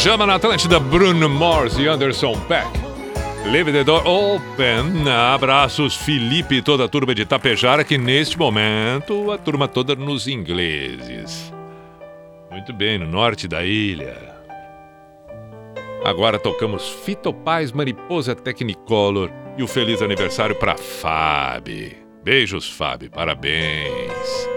Pijama 0.00 0.24
na 0.24 0.36
Atlântida, 0.36 0.80
Bruno 0.80 1.28
Mars 1.28 1.76
e 1.76 1.86
Anderson 1.86 2.32
Peck. 2.48 2.66
Leave 3.52 3.70
the 3.70 3.84
door 3.84 4.02
open. 4.06 5.06
Abraços, 5.06 5.94
Felipe 5.94 6.54
e 6.54 6.62
toda 6.62 6.86
a 6.86 6.88
turma 6.88 7.14
de 7.14 7.26
Tapejara, 7.26 7.84
que 7.84 7.98
neste 7.98 8.38
momento 8.38 9.30
a 9.30 9.36
turma 9.36 9.68
toda 9.68 9.94
nos 9.94 10.26
ingleses. 10.26 11.52
Muito 12.50 12.72
bem, 12.72 12.96
no 12.96 13.06
norte 13.06 13.46
da 13.46 13.62
ilha. 13.62 14.16
Agora 16.02 16.38
tocamos 16.38 16.88
Fito 16.88 17.30
Paz, 17.30 17.70
Mariposa 17.70 18.34
Technicolor 18.34 19.30
e 19.58 19.62
o 19.62 19.68
feliz 19.68 20.00
aniversário 20.00 20.54
para 20.54 20.78
Fábio. 20.78 21.92
Beijos, 22.24 22.70
Fábio. 22.70 23.10
Parabéns. 23.10 24.49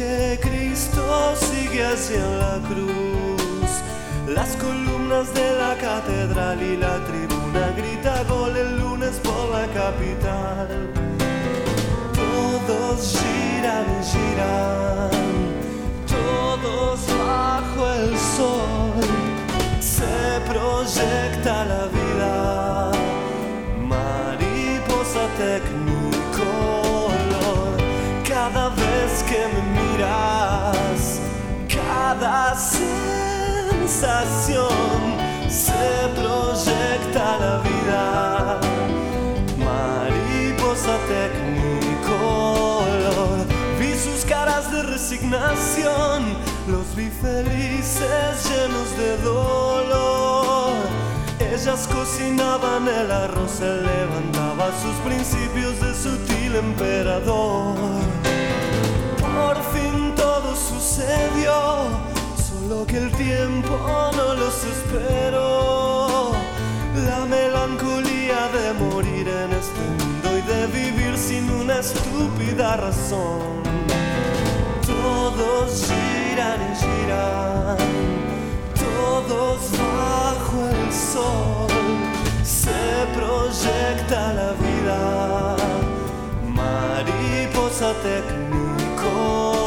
Que 0.00 0.38
Cristo 0.40 1.34
sigue 1.36 1.84
hacia 1.84 2.24
la 2.42 2.56
cruz, 2.68 3.70
las 4.26 4.56
columnas 4.56 5.26
de 5.34 5.48
la 5.62 5.74
catedral 5.76 6.58
y 6.62 6.76
la 6.78 6.96
tribuna 7.08 7.64
grita 7.76 8.24
gol 8.24 8.56
el 8.56 8.80
lunes 8.80 9.14
por 9.26 9.44
la 9.56 9.66
capital. 9.80 10.68
Todos 12.20 12.98
giran 13.18 13.86
y 13.98 14.02
giran, 14.12 15.10
todos 16.16 16.98
bajo 17.26 17.82
el 18.00 18.10
sol. 18.36 19.04
Se 19.80 20.40
proyecta 20.50 21.49
sensación 33.86 34.68
se 35.48 36.08
proyecta 36.14 37.38
la 37.38 37.58
vida 37.58 38.60
mariposa 39.56 40.94
tecnicolor. 41.08 42.66
Vi 43.78 43.94
sus 43.94 44.24
caras 44.26 44.70
de 44.70 44.82
resignación, 44.82 46.36
los 46.68 46.94
vi 46.94 47.08
felices 47.08 48.48
llenos 48.48 48.96
de 48.98 49.16
dolor. 49.18 50.74
Ellas 51.38 51.88
cocinaban 51.88 52.86
el 52.88 53.10
arroz, 53.10 53.60
él 53.60 53.86
levantaba 53.86 54.70
sus 54.82 54.94
principios 55.04 55.80
de 55.80 55.94
sutil 55.94 56.56
emperador. 56.56 57.76
Por 59.20 59.56
fin 59.72 60.14
todo 60.14 60.54
sucedió, 60.54 62.09
solo 62.70 62.86
que 62.86 62.98
el 62.98 63.10
tiempo 63.12 63.76
no 64.16 64.34
los 64.34 64.64
esperó. 64.64 66.30
La 67.08 67.24
melancolía 67.26 68.48
de 68.56 68.72
morir 68.74 69.26
en 69.28 69.50
este 69.62 69.82
mundo 69.98 70.28
y 70.38 70.42
de 70.52 70.66
vivir 70.68 71.18
sin 71.18 71.50
una 71.50 71.80
estúpida 71.80 72.76
razón. 72.76 73.62
Todos 74.86 75.84
giran 75.88 76.60
y 76.70 76.76
giran, 76.82 77.76
todos 78.86 79.58
bajo 79.90 80.58
el 80.68 80.92
sol. 80.92 81.70
Se 82.44 82.80
proyecta 83.18 84.32
la 84.32 84.52
vida, 84.64 85.56
mariposa 86.54 87.92
tecnicolor. 88.04 89.59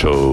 show 0.00 0.29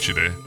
Show 0.00 0.39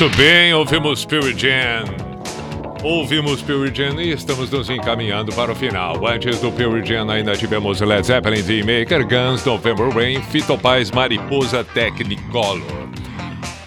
Muito 0.00 0.16
bem, 0.16 0.54
ouvimos 0.54 1.04
Pure 1.04 1.38
Jam. 1.38 1.84
Ouvimos 2.82 3.42
Pure 3.42 3.70
Jam 3.74 4.00
e 4.00 4.12
estamos 4.12 4.50
nos 4.50 4.70
encaminhando 4.70 5.30
para 5.30 5.52
o 5.52 5.54
final. 5.54 6.06
Antes 6.06 6.40
do 6.40 6.50
Pure 6.50 6.82
Jam 6.82 7.10
ainda 7.10 7.36
tivemos 7.36 7.82
Led 7.82 8.06
Zeppelin, 8.06 8.42
The 8.42 8.60
Maker, 8.60 9.06
Guns, 9.06 9.44
November 9.44 9.90
Rain, 9.90 10.22
Fito 10.22 10.56
Paz, 10.56 10.90
Mariposa 10.90 11.62
Technicolor. 11.62 12.62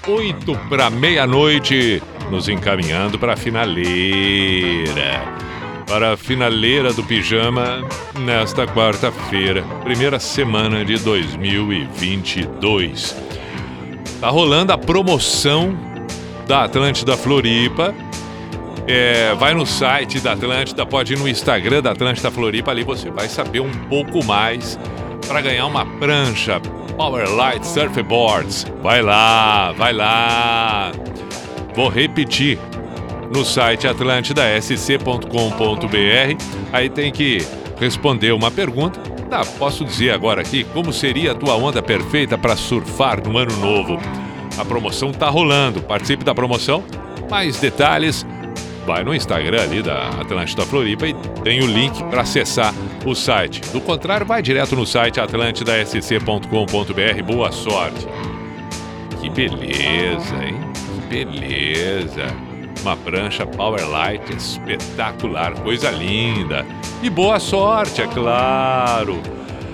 Oito 0.08 0.56
para 0.68 0.90
meia-noite, 0.90 2.02
nos 2.32 2.50
encaminhando 2.50 3.20
para 3.20 3.34
a 3.34 3.38
finaleira. 3.38 5.22
Para 5.88 6.14
a 6.14 6.18
finaleira 6.18 6.92
do 6.94 7.04
pijama 7.04 7.88
nesta 8.18 8.66
quarta-feira, 8.66 9.62
primeira 9.84 10.20
semana 10.20 10.84
de 10.84 10.98
2022. 10.98 13.16
Tá 14.20 14.30
rolando 14.30 14.74
a 14.74 14.80
promoção 14.80 15.93
da 16.48 16.64
Atlântida 16.64 17.18
Floripa. 17.18 17.94
É, 18.86 19.34
vai 19.36 19.54
no 19.54 19.66
site 19.66 20.20
da 20.20 20.34
Atlântida, 20.34 20.86
pode 20.86 21.14
ir 21.14 21.20
no 21.20 21.28
Instagram 21.28 21.82
da 21.82 21.92
Atlântida 21.92 22.30
Floripa, 22.30 22.72
ali 22.72 22.84
você 22.84 23.10
vai 23.10 23.30
saber 23.30 23.62
um 23.62 23.72
pouco 23.88 24.24
mais 24.26 24.78
para 25.26 25.40
ganhar 25.40 25.66
uma 25.68 25.86
prancha 25.86 26.60
Powerlight 26.98 27.66
Surfboards. 27.66 28.66
Vai 28.82 29.02
lá, 29.02 29.72
vai 29.72 29.94
lá. 29.94 30.92
Vou 31.76 31.90
repetir. 31.90 32.60
No 33.34 33.44
site 33.44 33.88
atlantidaSC.com.br, 33.88 36.44
aí 36.72 36.90
tem 36.90 37.12
que 37.12 37.40
responder 37.80 38.32
uma 38.32 38.52
pergunta. 38.52 39.00
Tá, 39.28 39.44
posso 39.58 39.84
dizer 39.84 40.12
agora 40.12 40.42
aqui 40.42 40.64
como 40.66 40.94
seria 40.94 41.32
a 41.32 41.36
tua 41.36 41.56
onda 41.56 41.82
perfeita 41.82 42.38
para 42.38 42.56
surfar 42.56 43.28
no 43.28 43.36
ano 43.36 43.58
novo. 43.58 44.00
A 44.58 44.66
promoção 44.66 45.12
tá 45.12 45.30
rolando. 45.30 45.82
Participe 45.82 46.24
da 46.24 46.34
promoção. 46.34 46.84
Mais 47.30 47.60
detalhes 47.60 48.26
vai 48.86 49.04
no 49.04 49.16
Instagram 49.16 49.62
ali 49.62 49.82
da 49.82 50.10
Atlântida 50.10 50.66
Floripa 50.66 51.08
e 51.08 51.14
tem 51.44 51.62
o 51.62 51.68
link 51.68 52.04
para 52.06 52.22
acessar 52.22 52.74
o 53.06 53.16
site. 53.16 53.62
Do 53.72 53.82
contrário, 53.82 54.26
vai 54.26 54.42
direto 54.42 54.76
no 54.76 54.86
site 54.86 55.20
atlantidasc.com.br. 55.20 57.24
Boa 57.26 57.52
sorte. 57.52 58.08
Que 59.22 59.30
beleza, 59.30 60.36
hein? 60.44 60.60
Que 61.10 61.26
beleza. 61.26 62.28
Uma 62.82 62.98
prancha 62.98 63.46
Powerlight 63.46 64.36
espetacular, 64.36 65.54
coisa 65.62 65.90
linda. 65.90 66.66
E 67.02 67.10
boa 67.10 67.40
sorte, 67.40 68.02
é 68.02 68.08
claro. 68.08 69.22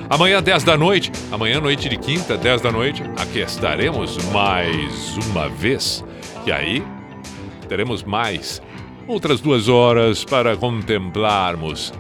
Amanhã, 0.10 0.41
10 0.41 0.64
da 0.64 0.76
noite, 0.76 1.11
amanhã, 1.31 1.61
noite 1.61 1.88
de 1.88 1.95
quinta, 1.95 2.36
10 2.36 2.61
da 2.61 2.72
noite, 2.72 3.03
aqui 3.15 3.41
estaremos 3.41 4.18
mais 4.31 5.15
uma 5.27 5.48
vez. 5.48 6.03
E 6.48 6.52
aí, 6.52 6.84
teremos 7.68 8.02
mais 8.02 8.60
outras 9.07 9.40
duas 9.40 9.69
horas 9.69 10.26
para 10.26 10.57
contemplarmos 10.57 11.94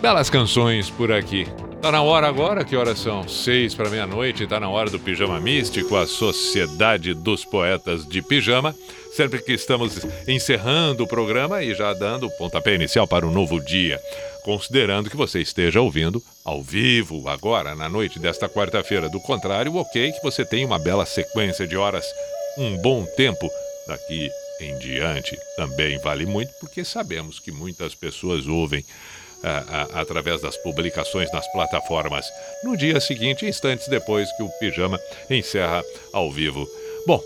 belas 0.00 0.30
canções 0.30 0.88
por 0.88 1.10
aqui. 1.10 1.48
Tá 1.82 1.90
na 1.90 2.00
hora 2.02 2.28
agora? 2.28 2.64
Que 2.64 2.76
horas 2.76 3.00
são? 3.00 3.26
Seis 3.26 3.74
para 3.74 3.90
meia-noite. 3.90 4.46
Tá 4.46 4.60
na 4.60 4.68
hora 4.68 4.88
do 4.90 4.98
Pijama 4.98 5.40
Místico, 5.40 5.96
a 5.96 6.06
Sociedade 6.06 7.12
dos 7.12 7.44
Poetas 7.44 8.06
de 8.06 8.22
Pijama. 8.22 8.74
Sempre 9.12 9.40
que 9.40 9.52
estamos 9.52 10.06
encerrando 10.28 11.04
o 11.04 11.08
programa 11.08 11.62
e 11.62 11.74
já 11.74 11.92
dando 11.92 12.26
o 12.26 12.36
pontapé 12.36 12.74
inicial 12.74 13.06
para 13.06 13.26
o 13.26 13.32
novo 13.32 13.60
dia. 13.60 14.00
Considerando 14.48 15.10
que 15.10 15.16
você 15.16 15.42
esteja 15.42 15.78
ouvindo 15.78 16.24
ao 16.42 16.62
vivo 16.62 17.28
agora, 17.28 17.74
na 17.74 17.86
noite 17.86 18.18
desta 18.18 18.48
quarta-feira. 18.48 19.06
Do 19.06 19.20
contrário, 19.20 19.76
ok 19.76 20.10
que 20.10 20.22
você 20.22 20.42
tem 20.42 20.64
uma 20.64 20.78
bela 20.78 21.04
sequência 21.04 21.66
de 21.66 21.76
horas, 21.76 22.06
um 22.56 22.78
bom 22.78 23.04
tempo 23.14 23.46
daqui 23.86 24.30
em 24.58 24.78
diante. 24.78 25.38
Também 25.54 25.98
vale 25.98 26.24
muito 26.24 26.50
porque 26.60 26.82
sabemos 26.82 27.38
que 27.38 27.52
muitas 27.52 27.94
pessoas 27.94 28.46
ouvem 28.46 28.82
ah, 29.44 29.64
ah, 29.68 30.00
através 30.00 30.40
das 30.40 30.56
publicações 30.56 31.30
nas 31.30 31.46
plataformas 31.52 32.24
no 32.64 32.74
dia 32.74 32.98
seguinte, 33.00 33.44
instantes 33.44 33.86
depois 33.86 34.34
que 34.34 34.42
o 34.42 34.48
pijama 34.58 34.98
encerra 35.28 35.84
ao 36.10 36.32
vivo. 36.32 36.66
Bom, 37.06 37.22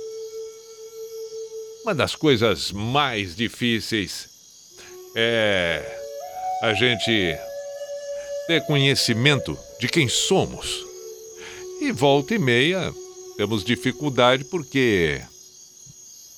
uma 1.85 1.94
das 1.94 2.16
coisas 2.16 2.73
mais 2.73 3.36
difíceis 3.36 4.28
é 5.15 6.02
a 6.63 6.75
gente 6.75 7.37
ter 8.47 8.65
conhecimento 8.67 9.59
de 9.81 9.89
quem 9.89 10.09
somos. 10.09 10.87
E 11.81 11.91
volta 11.91 12.37
e 12.37 12.39
meia 12.39 12.95
temos 13.37 13.65
dificuldade 13.65 14.45
porque 14.45 15.21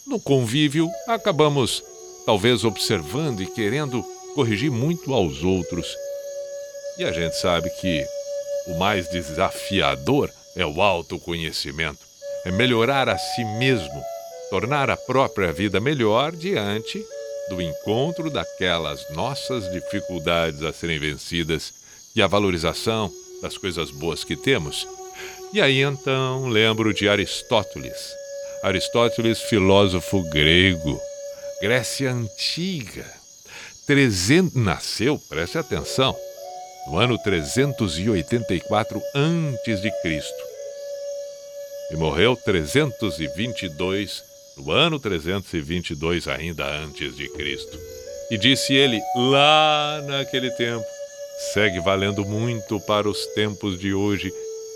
no 0.06 0.18
convívio 0.18 0.88
acabamos 1.06 1.84
talvez 2.24 2.64
observando 2.64 3.42
e 3.42 3.46
querendo 3.46 4.02
corrigir 4.34 4.70
muito 4.70 5.12
aos 5.12 5.44
outros. 5.44 5.86
E 6.96 7.04
a 7.04 7.12
gente 7.12 7.36
sabe 7.36 7.68
que 7.78 8.02
o 8.68 8.78
mais 8.78 9.06
desafiador 9.10 10.30
é 10.56 10.64
o 10.64 10.80
autoconhecimento, 10.80 12.00
é 12.46 12.50
melhorar 12.50 13.10
a 13.10 13.18
si 13.18 13.44
mesmo, 13.58 14.02
tornar 14.48 14.88
a 14.88 14.96
própria 14.96 15.52
vida 15.52 15.80
melhor 15.80 16.32
diante 16.32 17.04
do 17.48 17.60
encontro 17.60 18.30
daquelas 18.30 19.08
nossas 19.10 19.70
dificuldades 19.70 20.62
a 20.62 20.72
serem 20.72 20.98
vencidas 20.98 21.72
e 22.14 22.22
a 22.22 22.26
valorização 22.26 23.10
das 23.42 23.58
coisas 23.58 23.90
boas 23.90 24.24
que 24.24 24.36
temos. 24.36 24.86
E 25.52 25.60
aí 25.60 25.82
então 25.82 26.48
lembro 26.48 26.92
de 26.94 27.08
Aristóteles. 27.08 28.12
Aristóteles, 28.62 29.40
filósofo 29.42 30.22
grego, 30.30 31.00
Grécia 31.60 32.10
Antiga. 32.10 33.04
300, 33.86 34.54
nasceu, 34.54 35.18
preste 35.28 35.58
atenção, 35.58 36.16
no 36.86 36.98
ano 36.98 37.18
384 37.18 39.02
antes 39.14 39.82
de 39.82 39.90
Cristo. 40.00 40.42
E 41.90 41.96
morreu 41.96 42.34
322 42.34 44.24
no 44.56 44.70
ano 44.70 44.98
322 44.98 46.28
ainda 46.28 46.66
antes 46.66 47.16
de 47.16 47.28
Cristo. 47.30 47.78
E 48.30 48.38
disse 48.38 48.72
ele 48.74 49.00
lá 49.16 50.02
naquele 50.06 50.50
tempo: 50.52 50.84
segue 51.52 51.80
valendo 51.80 52.24
muito 52.24 52.80
para 52.80 53.08
os 53.08 53.26
tempos 53.28 53.78
de 53.78 53.92
hoje 53.92 54.32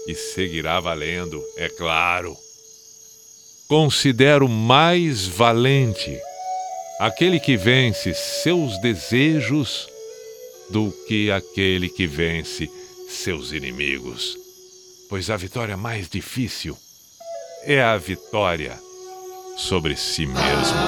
e 0.06 0.14
seguirá 0.14 0.80
valendo, 0.80 1.42
é 1.56 1.68
claro. 1.68 2.36
Considero 3.68 4.48
mais 4.48 5.26
valente 5.26 6.18
aquele 6.98 7.38
que 7.38 7.56
vence 7.56 8.14
seus 8.14 8.78
desejos 8.80 9.88
do 10.70 10.90
que 11.06 11.30
aquele 11.30 11.88
que 11.88 12.06
vence 12.06 12.70
seus 13.08 13.52
inimigos. 13.52 14.36
Pois 15.08 15.30
a 15.30 15.36
vitória 15.36 15.76
mais 15.76 16.08
difícil 16.08 16.76
é 17.64 17.82
a 17.82 17.96
vitória 17.96 18.78
sobre 19.58 19.96
si 19.96 20.24
mesmo. 20.24 20.78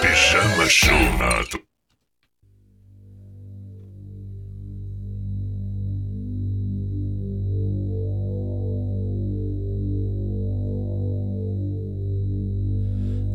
Pijama 0.00 0.66
Show 0.68 1.18
na 1.18 1.44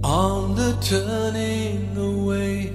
on 0.04 0.56
the 0.56 0.74
turning 0.82 1.96
away 1.96 2.68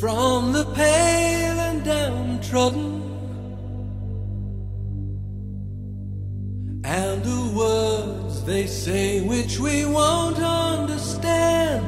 from 0.00 0.52
the 0.52 0.64
pale 0.74 1.60
and 1.60 1.84
downtrodden 1.84 3.09
and 6.90 7.22
the 7.22 7.56
words 7.56 8.42
they 8.42 8.66
say 8.66 9.20
which 9.20 9.60
we 9.60 9.84
won't 9.84 10.40
understand. 10.40 11.86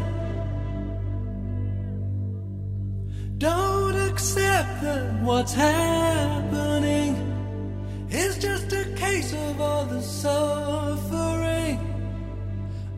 Don't 3.37 3.97
accept 3.97 4.81
that 4.83 5.20
what's 5.23 5.53
happening 5.53 7.16
is 8.11 8.39
just 8.39 8.73
a 8.73 8.85
case 8.95 9.33
of 9.33 9.61
all 9.61 9.87
the 9.87 10.01
suffering. 10.01 11.81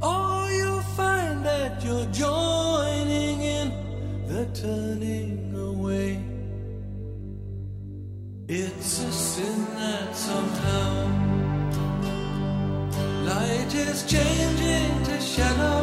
Or 0.02 0.50
you'll 0.50 0.88
find 1.00 1.42
that 1.46 1.82
you're 1.82 2.10
joining 2.12 3.40
in 3.40 3.66
the 4.28 4.44
turning 4.52 5.54
away. 5.56 6.22
It's 8.46 9.02
a 9.02 9.10
sin 9.10 9.64
that 9.76 10.14
somehow 10.14 11.43
light 13.34 13.74
is 13.74 14.02
changing 14.04 14.92
to 15.04 15.20
shadow 15.20 15.78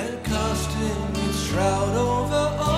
and 0.00 0.14
casting 0.24 1.02
its 1.24 1.38
shroud 1.46 1.94
over 1.94 2.44
all 2.62 2.75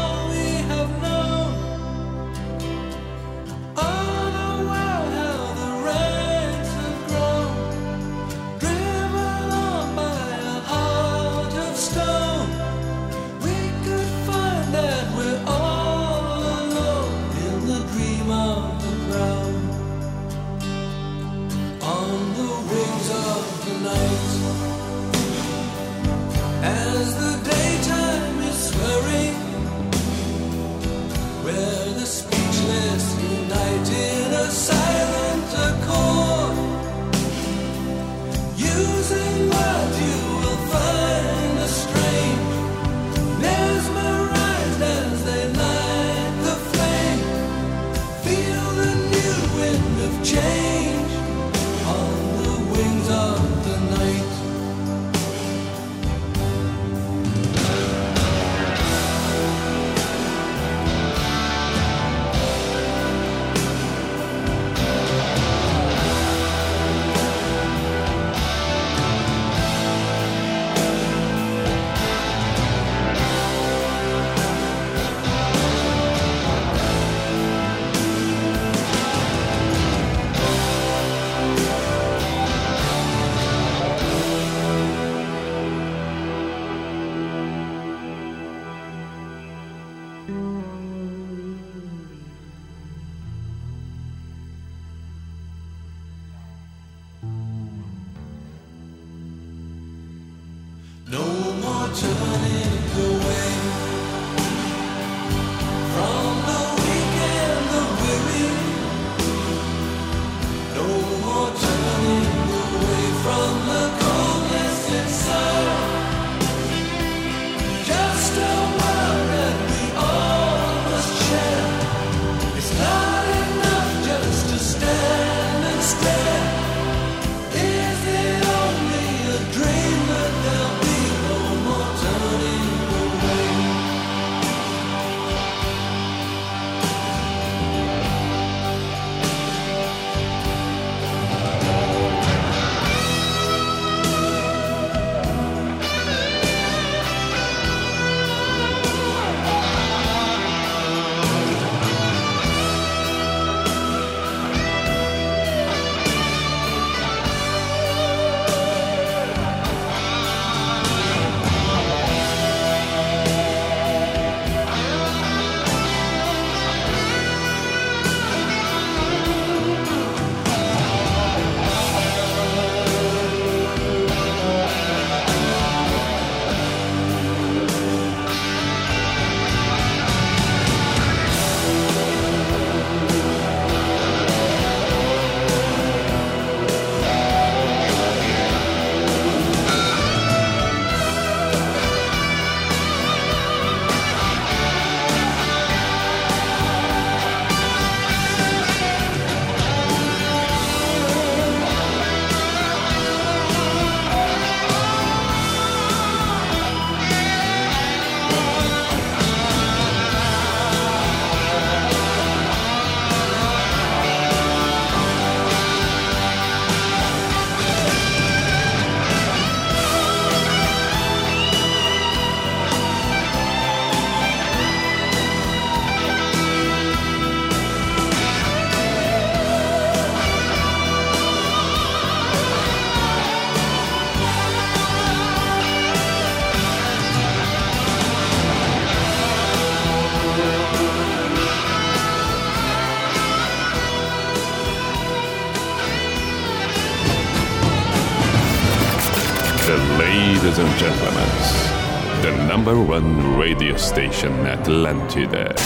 number 252.69 252.85
one 252.85 253.39
radio 253.39 253.75
station 253.79 254.31
Atlantida. 254.45 255.57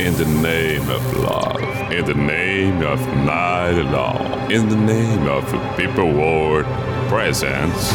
In 0.00 0.14
the 0.14 0.24
name 0.24 0.88
of 0.88 1.18
love, 1.18 1.60
in 1.92 2.04
the 2.06 2.14
name 2.14 2.82
of 2.82 2.98
night 3.26 3.82
law, 3.92 4.16
in 4.48 4.70
the 4.70 4.76
name 4.76 5.28
of 5.28 5.44
people 5.76 6.10
world 6.10 6.64
presence. 7.10 7.92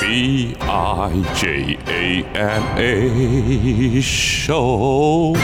B 0.00 0.56
I 0.60 1.34
J 1.36 1.76
A 1.88 2.24
N 2.34 2.62
A 2.78 4.00
show. 4.00 5.34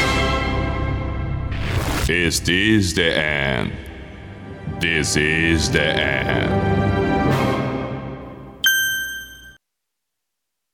Is 2.09 2.41
this 2.41 2.95
the 2.95 3.19
end? 3.19 3.73
This 4.81 5.17
is 5.17 5.71
the 5.71 5.83
end. 5.83 6.60